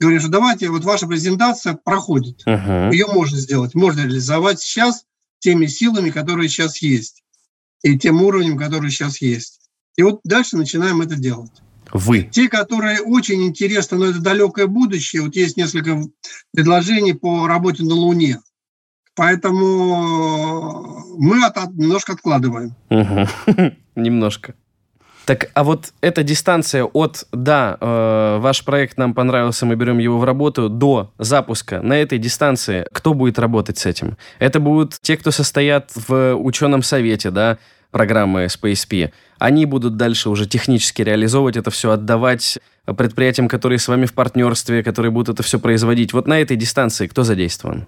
говорим, 0.00 0.20
что 0.20 0.28
давайте, 0.28 0.68
вот 0.68 0.84
ваша 0.84 1.06
презентация 1.06 1.74
проходит. 1.74 2.42
Uh-huh. 2.46 2.92
Ее 2.92 3.06
можно 3.06 3.38
сделать, 3.38 3.74
можно 3.74 4.00
реализовать 4.00 4.60
сейчас 4.60 5.04
теми 5.38 5.66
силами, 5.66 6.10
которые 6.10 6.48
сейчас 6.48 6.82
есть, 6.82 7.22
и 7.82 7.98
тем 7.98 8.22
уровнем, 8.22 8.58
который 8.58 8.90
сейчас 8.90 9.20
есть. 9.20 9.60
И 9.96 10.02
вот 10.02 10.20
дальше 10.24 10.56
начинаем 10.56 11.00
это 11.00 11.16
делать. 11.16 11.52
Вы. 11.92 12.22
Те, 12.24 12.48
которые 12.48 13.00
очень 13.00 13.46
интересны, 13.46 13.98
но 13.98 14.06
это 14.06 14.20
далекое 14.20 14.66
будущее, 14.66 15.22
вот 15.22 15.36
есть 15.36 15.56
несколько 15.56 16.00
предложений 16.52 17.14
по 17.14 17.46
работе 17.46 17.82
на 17.82 17.94
Луне. 17.94 18.40
Поэтому 19.14 21.02
мы 21.18 21.44
от, 21.44 21.56
немножко 21.74 22.12
откладываем. 22.12 22.76
Угу. 22.90 23.72
Немножко. 23.96 24.54
Так, 25.28 25.50
а 25.52 25.62
вот 25.62 25.92
эта 26.00 26.22
дистанция 26.22 26.84
от 26.84 27.26
«да, 27.32 27.76
э, 27.78 28.38
ваш 28.40 28.64
проект 28.64 28.96
нам 28.96 29.12
понравился, 29.12 29.66
мы 29.66 29.76
берем 29.76 29.98
его 29.98 30.18
в 30.18 30.24
работу» 30.24 30.70
до 30.70 31.12
запуска, 31.18 31.82
на 31.82 31.98
этой 31.98 32.16
дистанции 32.16 32.86
кто 32.94 33.12
будет 33.12 33.38
работать 33.38 33.76
с 33.76 33.84
этим? 33.84 34.16
Это 34.38 34.58
будут 34.58 34.96
те, 35.02 35.18
кто 35.18 35.30
состоят 35.30 35.90
в 35.94 36.34
ученом 36.34 36.82
совете, 36.82 37.30
да, 37.30 37.58
программы 37.90 38.46
SpaceP. 38.46 39.10
Они 39.38 39.66
будут 39.66 39.98
дальше 39.98 40.30
уже 40.30 40.46
технически 40.46 41.02
реализовывать 41.02 41.58
это 41.58 41.70
все, 41.70 41.90
отдавать 41.90 42.58
предприятиям, 42.86 43.48
которые 43.48 43.78
с 43.78 43.86
вами 43.86 44.06
в 44.06 44.14
партнерстве, 44.14 44.82
которые 44.82 45.12
будут 45.12 45.34
это 45.34 45.42
все 45.42 45.58
производить. 45.58 46.14
Вот 46.14 46.26
на 46.26 46.40
этой 46.40 46.56
дистанции 46.56 47.06
кто 47.06 47.22
задействован? 47.22 47.86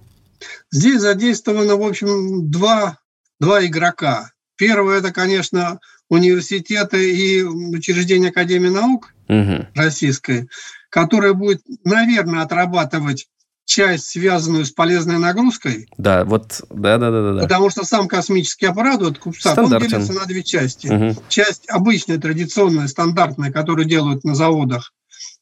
Здесь 0.70 1.00
задействовано, 1.00 1.76
в 1.76 1.82
общем, 1.82 2.50
два, 2.50 2.98
два 3.40 3.64
игрока. 3.64 4.28
Первое– 4.58 4.98
это, 5.00 5.10
конечно, 5.10 5.78
университеты 6.10 7.14
и 7.14 7.42
учреждения 7.42 8.28
Академии 8.28 8.68
наук 8.68 9.14
угу. 9.28 9.66
российской, 9.74 10.48
которая 10.90 11.32
будет, 11.32 11.62
наверное, 11.84 12.42
отрабатывать 12.42 13.28
часть, 13.64 14.06
связанную 14.06 14.66
с 14.66 14.72
полезной 14.72 15.18
нагрузкой. 15.18 15.88
Да, 15.96 16.24
вот, 16.24 16.60
да, 16.70 16.98
да, 16.98 17.10
да, 17.10 17.32
да. 17.34 17.42
Потому 17.42 17.70
что 17.70 17.84
сам 17.84 18.08
космический 18.08 18.66
аппарат, 18.66 19.00
вот 19.00 19.18
Кубсат, 19.18 19.56
он 19.56 19.70
делится 19.70 20.12
на 20.12 20.26
две 20.26 20.42
части. 20.42 20.88
Угу. 20.88 21.22
Часть 21.28 21.70
обычная, 21.70 22.18
традиционная, 22.18 22.88
стандартная, 22.88 23.52
которую 23.52 23.86
делают 23.86 24.24
на 24.24 24.34
заводах, 24.34 24.92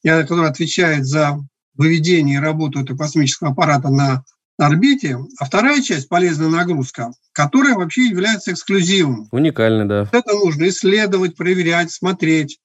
которая 0.03 0.49
отвечает 0.49 1.05
за 1.05 1.39
выведение 1.75 2.35
и 2.35 2.39
работу 2.39 2.79
этого 2.79 2.97
космического 2.97 3.51
аппарата 3.51 3.89
на 3.89 4.23
орбите, 4.59 5.17
а 5.39 5.45
вторая 5.45 5.81
часть– 5.81 6.07
полезная 6.09 6.49
нагрузка, 6.49 7.13
которая 7.31 7.75
вообще 7.75 8.07
является 8.07 8.51
эксклюзивом. 8.51 9.27
Уникально, 9.31 9.87
да. 9.87 10.09
Это 10.11 10.33
нужно 10.33 10.67
исследовать, 10.69 11.35
проверять, 11.35 11.91
смотреть. 11.91 12.59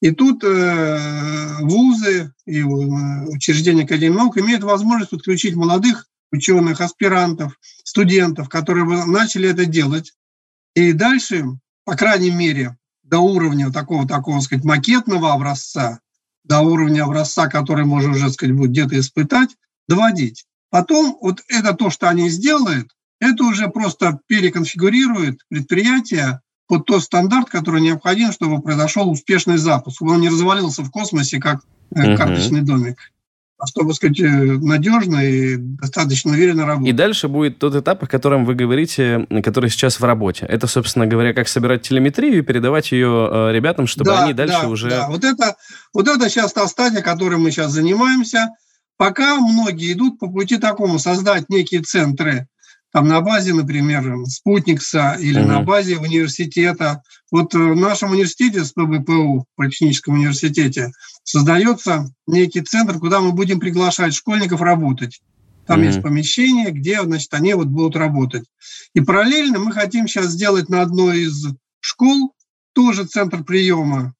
И 0.00 0.10
тут 0.10 0.42
э, 0.44 1.56
вузы 1.60 2.32
и 2.46 2.60
э, 2.60 2.64
учреждения 2.64 3.84
Академии 3.84 4.16
наук 4.16 4.38
имеют 4.38 4.62
возможность 4.62 5.10
подключить 5.10 5.54
молодых 5.54 6.06
ученых, 6.32 6.80
аспирантов, 6.80 7.58
студентов, 7.84 8.48
которые 8.48 8.84
начали 9.06 9.48
это 9.48 9.64
делать. 9.64 10.12
И 10.74 10.92
дальше, 10.92 11.44
по 11.84 11.96
крайней 11.96 12.30
мере, 12.30 12.76
до 13.02 13.20
уровня 13.20 13.72
такого, 13.72 14.06
такого 14.06 14.40
сказать, 14.40 14.64
макетного 14.64 15.32
образца, 15.32 16.00
до 16.44 16.60
уровня 16.60 17.04
образца, 17.04 17.48
который 17.48 17.84
можно 17.84 18.10
уже 18.10 18.30
сказать, 18.30 18.54
будет 18.54 18.70
где-то 18.70 18.98
испытать, 18.98 19.50
доводить. 19.88 20.44
Потом 20.70 21.16
вот 21.20 21.42
это 21.48 21.74
то, 21.74 21.90
что 21.90 22.08
они 22.08 22.28
сделают, 22.28 22.88
это 23.20 23.44
уже 23.44 23.68
просто 23.68 24.18
переконфигурирует 24.26 25.40
предприятие 25.48 26.40
под 26.66 26.84
тот 26.84 27.02
стандарт, 27.02 27.48
который 27.48 27.80
необходим, 27.80 28.32
чтобы 28.32 28.60
произошел 28.60 29.10
успешный 29.10 29.56
запуск, 29.56 29.96
чтобы 29.96 30.12
он 30.12 30.20
не 30.20 30.28
развалился 30.28 30.82
в 30.82 30.90
космосе, 30.90 31.38
как 31.38 31.62
uh-huh. 31.94 32.16
карточный 32.16 32.62
домик 32.62 32.98
а 33.58 33.66
чтобы, 33.66 33.94
сказать, 33.94 34.20
э, 34.20 34.28
надежно 34.28 35.24
и 35.24 35.56
достаточно 35.56 36.32
уверенно 36.32 36.66
работать. 36.66 36.88
И 36.88 36.92
дальше 36.92 37.28
будет 37.28 37.58
тот 37.58 37.74
этап, 37.74 38.02
о 38.02 38.06
котором 38.06 38.44
вы 38.44 38.54
говорите, 38.54 39.26
который 39.42 39.70
сейчас 39.70 39.98
в 39.98 40.04
работе. 40.04 40.44
Это, 40.46 40.66
собственно 40.66 41.06
говоря, 41.06 41.32
как 41.32 41.48
собирать 41.48 41.82
телеметрию 41.82 42.38
и 42.38 42.42
передавать 42.42 42.92
ее 42.92 43.28
э, 43.30 43.52
ребятам, 43.52 43.86
чтобы 43.86 44.10
да, 44.10 44.24
они 44.24 44.34
дальше 44.34 44.60
да, 44.62 44.68
уже... 44.68 44.90
Да, 44.90 45.08
вот 45.08 45.24
это, 45.24 45.56
вот 45.94 46.06
это 46.06 46.28
сейчас 46.28 46.52
та 46.52 46.66
стадия, 46.66 47.00
которой 47.00 47.38
мы 47.38 47.50
сейчас 47.50 47.72
занимаемся. 47.72 48.50
Пока 48.96 49.38
многие 49.38 49.92
идут 49.92 50.18
по 50.18 50.28
пути 50.28 50.56
такому, 50.56 50.98
создать 50.98 51.48
некие 51.48 51.82
центры, 51.82 52.48
там 52.92 53.08
на 53.08 53.20
базе, 53.20 53.52
например, 53.52 54.24
Спутникса 54.26 55.18
или 55.20 55.38
угу. 55.38 55.48
на 55.48 55.60
базе 55.60 55.98
университета. 55.98 57.02
Вот 57.30 57.52
в 57.52 57.74
нашем 57.74 58.12
университете, 58.12 58.64
СПБПУ, 58.64 59.44
Политехническом 59.54 60.14
университете, 60.14 60.92
создается 61.22 62.08
некий 62.26 62.62
центр, 62.62 62.98
куда 62.98 63.20
мы 63.20 63.32
будем 63.32 63.60
приглашать 63.60 64.14
школьников 64.14 64.62
работать. 64.62 65.20
Там 65.66 65.80
mm 65.80 65.86
есть 65.86 66.02
помещение, 66.02 66.70
где, 66.70 67.02
значит, 67.02 67.34
они 67.34 67.52
вот 67.52 67.66
будут 67.66 67.96
работать. 67.96 68.44
И 68.94 69.00
параллельно 69.00 69.58
мы 69.58 69.72
хотим 69.72 70.08
сейчас 70.08 70.28
сделать 70.28 70.70
на 70.70 70.80
одной 70.80 71.24
из 71.24 71.44
школ 71.80 72.32
тоже 72.72 73.04
центр 73.04 73.44
приема 73.44 74.14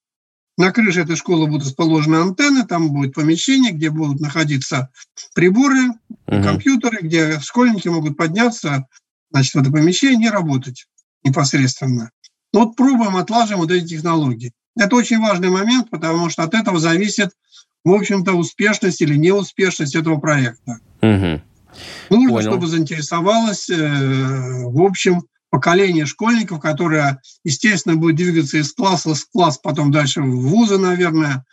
на 0.57 0.73
крыше 0.73 1.03
этой 1.03 1.16
школы 1.16 1.47
будут 1.47 1.66
расположены 1.66 2.16
антенны, 2.16 2.66
там 2.66 2.90
будет 2.90 3.14
помещение, 3.14 3.73
где 3.73 3.90
будут 3.90 4.21
находиться 4.21 4.90
приборы, 5.35 5.90
угу. 5.90 6.42
компьютеры, 6.42 6.99
где 7.03 7.38
школьники 7.40 7.88
могут 7.88 8.16
подняться 8.16 8.87
значит, 9.31 9.55
в 9.55 9.59
это 9.59 9.71
помещение 9.71 10.29
и 10.29 10.33
работать 10.33 10.87
непосредственно. 11.25 12.11
Но 12.53 12.61
вот 12.61 12.77
пробуем, 12.77 13.16
отлаживаем 13.16 13.61
вот 13.61 13.71
эти 13.71 13.87
технологии. 13.87 14.53
Это 14.77 14.97
очень 14.97 15.19
важный 15.19 15.51
момент, 15.51 15.90
потому 15.90 16.31
что 16.31 16.42
от 16.42 16.55
этого 16.55 16.79
зависит, 16.79 17.31
в 17.85 17.92
общем-то, 17.92 18.33
успешность 18.33 19.01
или 19.01 19.16
неуспешность 19.16 19.95
этого 19.95 20.19
проекта. 20.19 20.79
Угу. 21.03 21.42
Нужно, 22.11 22.31
Понял. 22.31 22.40
чтобы 22.40 22.66
заинтересовалось, 22.66 23.69
э, 23.69 23.77
в 23.77 24.81
общем, 24.81 25.23
поколение 25.50 26.06
школьников, 26.06 26.61
которое, 26.61 27.20
естественно, 27.44 27.96
будет 27.96 28.16
двигаться 28.16 28.59
из 28.59 28.72
класса 28.72 29.14
в 29.14 29.30
класс, 29.30 29.59
потом 29.59 29.90
дальше 29.90 30.20
в 30.20 30.48
вузы, 30.48 30.78
наверное, 30.78 31.44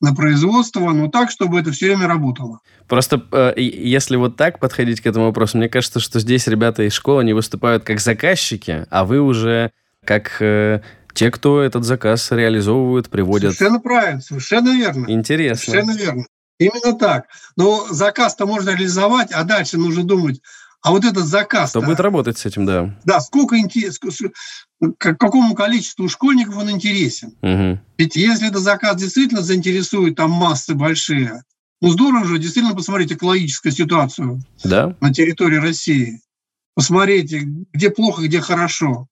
на 0.00 0.14
производство, 0.14 0.90
но 0.92 1.08
так, 1.08 1.30
чтобы 1.30 1.60
это 1.60 1.72
все 1.72 1.88
время 1.88 2.08
работало. 2.08 2.60
Просто 2.88 3.22
э, 3.32 3.52
если 3.56 4.16
вот 4.16 4.36
так 4.36 4.58
подходить 4.58 5.00
к 5.00 5.06
этому 5.06 5.26
вопросу, 5.26 5.58
мне 5.58 5.68
кажется, 5.68 6.00
что 6.00 6.20
здесь 6.20 6.46
ребята 6.46 6.84
из 6.84 6.94
школы, 6.94 7.20
они 7.20 7.34
выступают 7.34 7.84
как 7.84 8.00
заказчики, 8.00 8.86
а 8.90 9.04
вы 9.04 9.20
уже 9.20 9.72
как 10.04 10.40
э, 10.40 10.80
те, 11.12 11.30
кто 11.30 11.60
этот 11.60 11.84
заказ 11.84 12.30
реализовывают, 12.30 13.10
приводят. 13.10 13.54
Совершенно 13.54 13.80
правильно, 13.80 14.20
совершенно 14.20 14.70
верно. 14.70 15.04
Интересно. 15.08 15.72
Совершенно 15.72 15.96
верно. 15.96 16.24
Именно 16.58 16.98
так. 16.98 17.26
Но 17.56 17.86
заказ-то 17.90 18.46
можно 18.46 18.70
реализовать, 18.70 19.32
а 19.32 19.44
дальше 19.44 19.78
нужно 19.78 20.04
думать, 20.04 20.40
а 20.82 20.92
вот 20.92 21.04
этот 21.04 21.26
заказ... 21.26 21.70
Кто 21.70 21.82
будет 21.82 22.00
работать 22.00 22.38
с 22.38 22.46
этим, 22.46 22.64
да. 22.64 22.96
Да, 23.04 23.20
сколько 23.20 23.56
к 24.98 25.14
какому 25.14 25.54
количеству 25.54 26.08
школьников 26.08 26.56
он 26.56 26.70
интересен. 26.70 27.34
Угу. 27.42 27.80
Ведь 27.98 28.16
если 28.16 28.48
этот 28.48 28.62
заказ 28.62 28.96
действительно 28.96 29.42
заинтересует 29.42 30.16
там 30.16 30.30
массы 30.30 30.74
большие, 30.74 31.42
ну 31.82 31.90
здорово 31.90 32.24
же 32.24 32.38
действительно 32.38 32.74
посмотреть 32.74 33.12
экологическую 33.12 33.72
ситуацию 33.72 34.42
да? 34.64 34.96
на 35.00 35.12
территории 35.12 35.56
России. 35.56 36.20
Посмотрите, 36.74 37.46
где 37.72 37.90
плохо, 37.90 38.22
где 38.22 38.40
хорошо. 38.40 39.06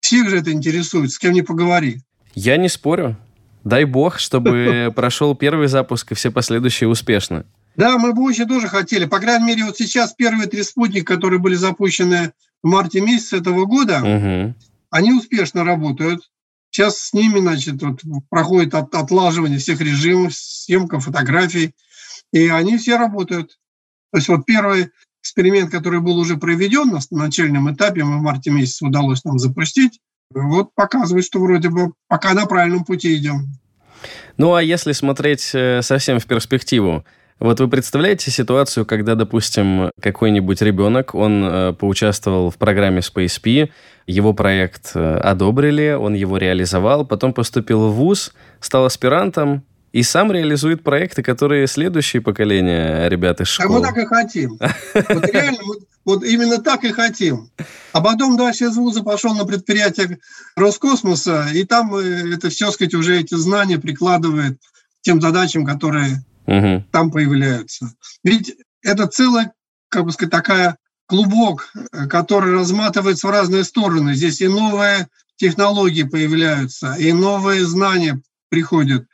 Всех 0.00 0.28
же 0.28 0.38
это 0.38 0.52
интересует, 0.52 1.10
с 1.10 1.18
кем 1.18 1.32
не 1.32 1.42
поговори. 1.42 2.02
Я 2.34 2.58
не 2.58 2.68
спорю. 2.68 3.16
Дай 3.62 3.84
бог, 3.84 4.18
чтобы 4.18 4.92
прошел 4.96 5.34
первый 5.34 5.68
запуск 5.68 6.12
и 6.12 6.14
все 6.14 6.30
последующие 6.30 6.88
успешно. 6.88 7.46
Да, 7.76 7.98
мы 7.98 8.12
бы 8.12 8.22
очень 8.22 8.46
тоже 8.46 8.68
хотели. 8.68 9.04
По 9.06 9.18
крайней 9.18 9.46
мере, 9.46 9.64
вот 9.64 9.76
сейчас 9.76 10.12
первые 10.12 10.48
три 10.48 10.62
спутника, 10.62 11.14
которые 11.14 11.40
были 11.40 11.54
запущены 11.54 12.32
в 12.62 12.68
марте 12.68 13.00
месяце 13.00 13.38
этого 13.38 13.66
года, 13.66 14.00
угу. 14.00 14.54
они 14.90 15.12
успешно 15.12 15.64
работают. 15.64 16.30
Сейчас 16.70 16.98
с 16.98 17.12
ними, 17.12 17.38
значит, 17.38 17.82
вот, 17.82 18.00
проходит 18.30 18.74
от, 18.74 18.94
отлаживание 18.94 19.58
всех 19.58 19.80
режимов, 19.80 20.34
съемка 20.34 20.98
фотографий, 20.98 21.74
и 22.32 22.48
они 22.48 22.78
все 22.78 22.96
работают. 22.96 23.58
То 24.12 24.18
есть 24.18 24.28
вот 24.28 24.44
первый 24.46 24.90
эксперимент, 25.22 25.70
который 25.70 26.00
был 26.00 26.18
уже 26.18 26.36
проведен 26.36 26.90
на 26.90 27.00
начальном 27.10 27.72
этапе, 27.72 28.04
мы 28.04 28.18
в 28.18 28.22
марте 28.22 28.50
месяце 28.50 28.84
удалось 28.84 29.24
нам 29.24 29.38
запустить, 29.38 30.00
вот 30.30 30.74
показывает, 30.74 31.24
что 31.24 31.40
вроде 31.40 31.70
бы 31.70 31.92
пока 32.08 32.34
на 32.34 32.46
правильном 32.46 32.84
пути 32.84 33.16
идем. 33.16 33.46
Ну 34.36 34.54
а 34.54 34.62
если 34.62 34.92
смотреть 34.92 35.50
э, 35.54 35.80
совсем 35.82 36.18
в 36.18 36.26
перспективу, 36.26 37.04
вот 37.40 37.60
вы 37.60 37.68
представляете 37.68 38.30
ситуацию, 38.30 38.86
когда, 38.86 39.14
допустим, 39.14 39.90
какой-нибудь 40.00 40.62
ребенок, 40.62 41.14
он 41.14 41.44
э, 41.44 41.72
поучаствовал 41.72 42.50
в 42.50 42.56
программе 42.56 43.00
SpaceP, 43.00 43.70
его 44.06 44.32
проект 44.34 44.92
э, 44.94 45.16
одобрили, 45.16 45.96
он 45.98 46.14
его 46.14 46.36
реализовал, 46.36 47.04
потом 47.04 47.32
поступил 47.32 47.88
в 47.88 47.94
ВУЗ, 47.94 48.32
стал 48.60 48.84
аспирантом, 48.84 49.64
и 49.92 50.02
сам 50.02 50.32
реализует 50.32 50.82
проекты, 50.82 51.22
которые 51.22 51.68
следующее 51.68 52.20
поколение 52.20 53.08
ребят 53.08 53.40
из 53.40 53.46
школы. 53.46 53.76
А 53.76 53.78
мы 53.78 53.86
так 53.86 53.96
и 53.98 54.06
хотим. 54.06 54.58
Вот 54.94 55.26
реально, 55.26 55.58
вот, 55.64 55.78
вот 56.04 56.24
именно 56.24 56.58
так 56.58 56.82
и 56.82 56.90
хотим. 56.90 57.50
А 57.92 58.00
потом 58.00 58.36
дальше 58.36 58.64
из 58.64 58.76
вуза 58.76 59.04
пошел 59.04 59.34
на 59.34 59.44
предприятие 59.44 60.18
Роскосмоса, 60.56 61.46
и 61.54 61.64
там 61.64 61.94
э, 61.94 62.34
это 62.34 62.48
все, 62.50 62.70
сказать, 62.72 62.94
уже 62.94 63.20
эти 63.20 63.34
знания 63.34 63.78
прикладывает 63.78 64.58
тем 65.02 65.20
задачам, 65.20 65.64
которые 65.64 66.24
угу. 66.46 66.84
там 66.90 67.10
появляются. 67.10 67.94
Ведь 68.22 68.54
это 68.82 69.06
целая, 69.06 69.52
как 69.88 70.04
бы 70.04 70.12
сказать, 70.12 70.32
такая 70.32 70.78
клубок, 71.06 71.72
который 72.08 72.54
разматывается 72.54 73.26
в 73.26 73.30
разные 73.30 73.64
стороны. 73.64 74.14
Здесь 74.14 74.40
и 74.40 74.48
новые 74.48 75.08
технологии 75.36 76.04
появляются, 76.04 76.94
и 76.94 77.12
новые 77.12 77.64
знания 77.66 78.20
приходят. 78.48 79.06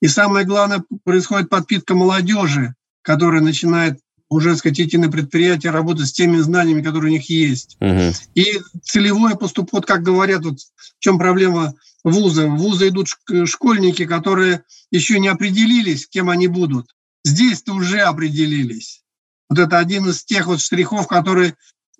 И 0.00 0.08
самое 0.08 0.46
главное, 0.46 0.82
происходит 1.04 1.48
подпитка 1.48 1.94
молодежи, 1.94 2.74
которая 3.02 3.40
начинает 3.40 4.00
уже, 4.28 4.56
сказать, 4.56 4.80
идти 4.80 4.96
на 4.96 5.10
предприятие, 5.10 5.72
работать 5.72 6.08
с 6.08 6.12
теми 6.12 6.38
знаниями, 6.38 6.82
которые 6.82 7.10
у 7.10 7.14
них 7.14 7.28
есть. 7.28 7.76
Угу. 7.80 8.12
И 8.34 8.60
целевое 8.82 9.34
поступ, 9.34 9.70
вот 9.72 9.86
как 9.86 10.02
говорят, 10.02 10.44
вот 10.44 10.60
в 10.60 11.00
чем 11.00 11.18
проблема 11.18 11.74
вуза. 12.04 12.46
В 12.46 12.56
вузы 12.56 12.88
идут 12.88 13.08
школьники, 13.46 14.06
которые 14.06 14.64
еще 14.90 15.18
не 15.18 15.28
определились, 15.28 16.06
кем 16.06 16.30
они 16.30 16.46
будут. 16.48 16.86
Здесь-то 17.24 17.74
уже 17.74 18.00
определились. 18.00 19.02
Вот 19.48 19.58
это 19.58 19.78
один 19.78 20.08
из 20.08 20.24
тех 20.24 20.46
вот 20.46 20.60
штрихов, 20.60 21.06
который 21.06 21.54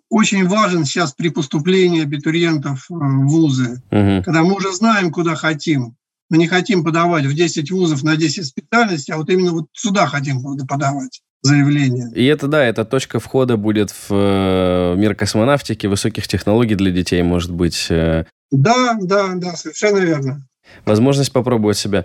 очень 0.09 0.47
важен 0.47 0.85
сейчас 0.85 1.13
при 1.13 1.29
поступлении 1.29 2.03
абитуриентов 2.03 2.87
в 2.89 3.27
вузы. 3.27 3.83
Угу. 3.91 4.23
Когда 4.25 4.43
мы 4.43 4.55
уже 4.55 4.73
знаем, 4.73 5.13
куда 5.13 5.35
хотим. 5.35 5.97
Мы 6.31 6.39
не 6.39 6.47
хотим 6.47 6.85
подавать 6.85 7.27
в 7.27 7.35
10 7.35 7.71
вузов 7.73 8.05
на 8.05 8.17
10 8.17 8.47
специальностей, 8.47 9.13
а 9.13 9.17
вот 9.17 9.29
именно 9.31 9.51
вот 9.51 9.67
сюда 9.73 10.07
хотим 10.07 10.43
подавать 10.67 11.23
заявление. 11.43 12.11
И 12.15 12.25
это, 12.25 12.47
да, 12.47 12.65
это 12.65 12.85
точка 12.85 13.19
входа 13.19 13.57
будет 13.57 13.91
в 13.91 14.11
э, 14.11 14.95
мир 14.97 15.15
космонавтики, 15.15 15.87
высоких 15.87 16.29
технологий 16.29 16.77
для 16.77 16.93
детей, 16.93 17.23
может 17.23 17.51
быть. 17.51 17.89
Да, 18.51 18.97
да, 19.01 19.35
да, 19.35 19.57
совершенно 19.57 19.99
верно. 19.99 20.43
Возможность 20.85 21.33
попробовать 21.33 21.77
себя. 21.77 22.05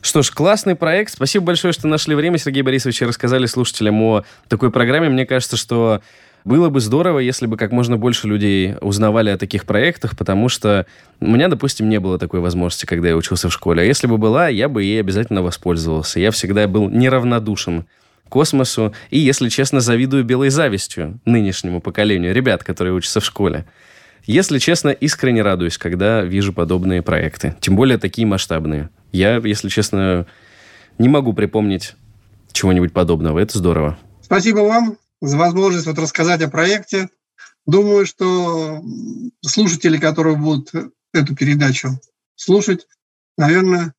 Что 0.00 0.22
ж, 0.22 0.30
классный 0.30 0.74
проект. 0.74 1.12
Спасибо 1.12 1.46
большое, 1.46 1.72
что 1.72 1.88
нашли 1.88 2.14
время, 2.14 2.38
Сергей 2.38 2.62
Борисович, 2.62 3.02
и 3.02 3.06
рассказали 3.06 3.46
слушателям 3.46 4.00
о 4.02 4.24
такой 4.48 4.70
программе. 4.70 5.08
Мне 5.08 5.26
кажется, 5.26 5.56
что 5.56 6.02
было 6.44 6.68
бы 6.68 6.80
здорово, 6.80 7.20
если 7.20 7.46
бы 7.46 7.56
как 7.56 7.72
можно 7.72 7.96
больше 7.96 8.28
людей 8.28 8.74
узнавали 8.82 9.30
о 9.30 9.38
таких 9.38 9.64
проектах, 9.64 10.16
потому 10.16 10.50
что 10.50 10.86
у 11.20 11.26
меня, 11.26 11.48
допустим, 11.48 11.88
не 11.88 11.98
было 11.98 12.18
такой 12.18 12.40
возможности, 12.40 12.84
когда 12.84 13.08
я 13.08 13.16
учился 13.16 13.48
в 13.48 13.52
школе. 13.52 13.82
А 13.82 13.84
если 13.84 14.06
бы 14.06 14.18
была, 14.18 14.48
я 14.48 14.68
бы 14.68 14.82
ей 14.82 15.00
обязательно 15.00 15.42
воспользовался. 15.42 16.20
Я 16.20 16.30
всегда 16.30 16.68
был 16.68 16.90
неравнодушен 16.90 17.86
космосу 18.28 18.94
и, 19.10 19.18
если 19.18 19.48
честно, 19.48 19.80
завидую 19.80 20.24
белой 20.24 20.50
завистью 20.50 21.20
нынешнему 21.24 21.80
поколению 21.80 22.34
ребят, 22.34 22.62
которые 22.62 22.94
учатся 22.94 23.20
в 23.20 23.24
школе. 23.24 23.64
Если 24.26 24.58
честно, 24.58 24.88
искренне 24.88 25.42
радуюсь, 25.42 25.76
когда 25.76 26.22
вижу 26.22 26.52
подобные 26.52 27.02
проекты. 27.02 27.56
Тем 27.60 27.76
более 27.76 27.98
такие 27.98 28.26
масштабные. 28.26 28.90
Я, 29.12 29.36
если 29.36 29.68
честно, 29.68 30.26
не 30.98 31.08
могу 31.08 31.34
припомнить 31.34 31.94
чего-нибудь 32.52 32.92
подобного. 32.92 33.38
Это 33.38 33.58
здорово. 33.58 33.98
Спасибо 34.22 34.60
вам 34.60 34.96
за 35.20 35.36
возможность 35.36 35.86
вот 35.86 35.98
рассказать 35.98 36.40
о 36.40 36.48
проекте. 36.48 37.10
Думаю, 37.66 38.06
что 38.06 38.82
слушатели, 39.42 39.98
которые 39.98 40.36
будут 40.36 40.70
эту 41.12 41.34
передачу 41.34 42.00
слушать, 42.36 42.86
наверное, 43.36 43.94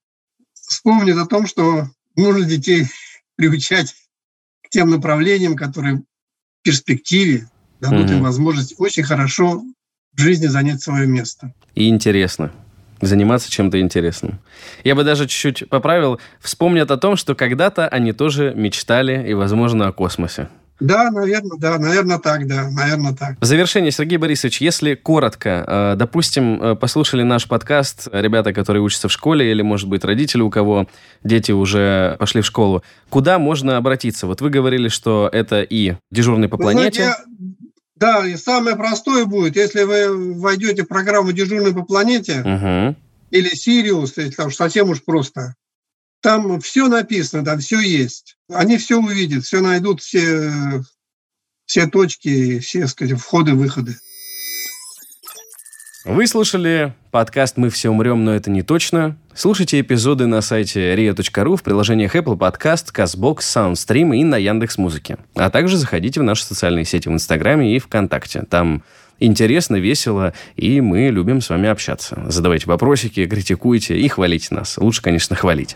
вспомнят 0.54 1.18
о 1.18 1.26
том, 1.26 1.48
что 1.48 1.90
нужно 2.16 2.46
детей 2.46 2.88
приучать 3.36 3.94
к 4.64 4.70
тем 4.70 4.90
направлениям, 4.90 5.56
которые 5.56 5.98
в 5.98 6.04
перспективе 6.64 7.50
дадут 7.80 8.10
mm-hmm. 8.10 8.18
им 8.18 8.24
возможность 8.24 8.76
очень 8.78 9.04
хорошо 9.04 9.64
в 10.15 10.21
жизни 10.21 10.47
занять 10.47 10.82
свое 10.82 11.08
место. 11.08 11.54
И 11.75 11.89
интересно 11.89 12.51
заниматься 13.01 13.51
чем-то 13.51 13.80
интересным. 13.80 14.39
Я 14.84 14.95
бы 14.95 15.04
даже 15.04 15.28
чуть-чуть 15.28 15.69
поправил. 15.69 16.19
Вспомнят 16.39 16.89
о 16.91 16.97
том, 16.97 17.17
что 17.17 17.36
когда-то 17.36 17.88
они 17.88 18.13
тоже 18.13 18.54
мечтали 18.56 19.28
и, 19.28 19.34
возможно, 19.34 19.88
о 19.88 19.91
космосе. 19.91 20.47
Да, 20.80 21.10
наверное, 21.10 21.58
да, 21.58 21.80
наверное 21.80 22.19
так, 22.19 22.45
да, 22.47 22.69
наверное 22.69 23.13
так. 23.13 23.38
В 23.39 23.45
завершение, 23.45 23.91
Сергей 23.91 24.17
Борисович, 24.17 24.60
если 24.60 24.95
коротко, 24.95 25.63
э, 25.65 25.95
допустим, 25.95 26.62
э, 26.62 26.75
послушали 26.75 27.23
наш 27.23 27.47
подкаст 27.47 28.10
ребята, 28.12 28.51
которые 28.51 28.84
учатся 28.84 29.08
в 29.08 29.12
школе, 29.12 29.49
или, 29.49 29.62
может 29.62 29.88
быть, 29.88 30.04
родители, 30.04 30.41
у 30.41 30.49
кого 30.49 30.88
дети 31.23 31.54
уже 31.54 32.17
пошли 32.19 32.41
в 32.41 32.45
школу, 32.45 32.84
куда 33.10 33.39
можно 33.39 33.78
обратиться? 33.78 34.28
Вот 34.28 34.41
вы 34.41 34.49
говорили, 34.49 34.89
что 34.89 35.30
это 35.32 35.62
и 35.62 35.95
дежурный 36.12 36.49
по 36.49 36.58
планете. 36.58 37.04
Знаете, 37.04 37.23
да, 37.96 38.28
и 38.28 38.36
самое 38.36 38.76
простое 38.76 39.26
будет, 39.26 39.56
если 39.56 39.84
вы 39.84 40.38
войдете 40.40 40.84
в 40.84 40.88
программу 40.88 41.32
«Дежурный 41.32 41.74
по 41.74 41.84
планете» 41.84 42.42
угу. 42.42 42.96
или 43.32 43.50
«Сириус», 43.56 44.16
там 44.36 44.52
совсем 44.52 44.90
уж 44.90 45.04
просто, 45.04 45.56
там 46.22 46.60
все 46.60 46.88
написано, 46.88 47.46
там 47.46 47.60
все 47.60 47.80
есть. 47.80 48.38
Они 48.50 48.78
все 48.78 48.98
увидят, 49.00 49.46
все 49.46 49.62
найдут, 49.62 50.02
все, 50.02 50.84
все 51.66 51.88
точки, 51.88 52.60
все, 52.60 52.88
сказать, 52.88 53.20
входы-выходы. 53.20 53.96
Вы 56.06 56.28
слушали 56.28 56.94
подкаст 57.10 57.58
«Мы 57.58 57.72
все 57.72 57.89
умрем, 57.89 58.24
но 58.24 58.36
это 58.36 58.52
не 58.52 58.62
точно». 58.62 59.18
Слушайте 59.34 59.82
эпизоды 59.82 60.28
на 60.28 60.41
сайте 60.41 60.94
ria.ru 60.94 61.58
в 61.58 61.63
приложениях 61.63 62.15
Apple 62.15 62.38
Podcast, 62.38 62.94
CastBox, 62.94 63.38
SoundStream 63.39 64.15
и 64.15 64.24
на 64.24 64.38
Яндекс 64.38 64.78
Музыке. 64.78 65.18
А 65.34 65.50
также 65.50 65.78
заходите 65.78 66.20
в 66.20 66.24
наши 66.24 66.44
социальные 66.44 66.86
сети 66.86 67.10
в 67.10 67.12
Инстаграме 67.12 67.76
и 67.76 67.80
ВКонтакте. 67.80 68.44
Там 68.48 68.84
интересно, 69.20 69.78
весело, 69.78 70.34
и 70.56 70.80
мы 70.80 71.10
любим 71.10 71.41
с 71.41 71.50
вами 71.50 71.70
общаться. 71.70 72.24
Задавайте 72.28 72.68
вопросики, 72.68 73.26
критикуйте 73.26 73.98
и 73.98 74.08
хвалите 74.08 74.54
нас. 74.54 74.78
Лучше, 74.78 75.02
конечно, 75.02 75.36
хвалить. 75.36 75.76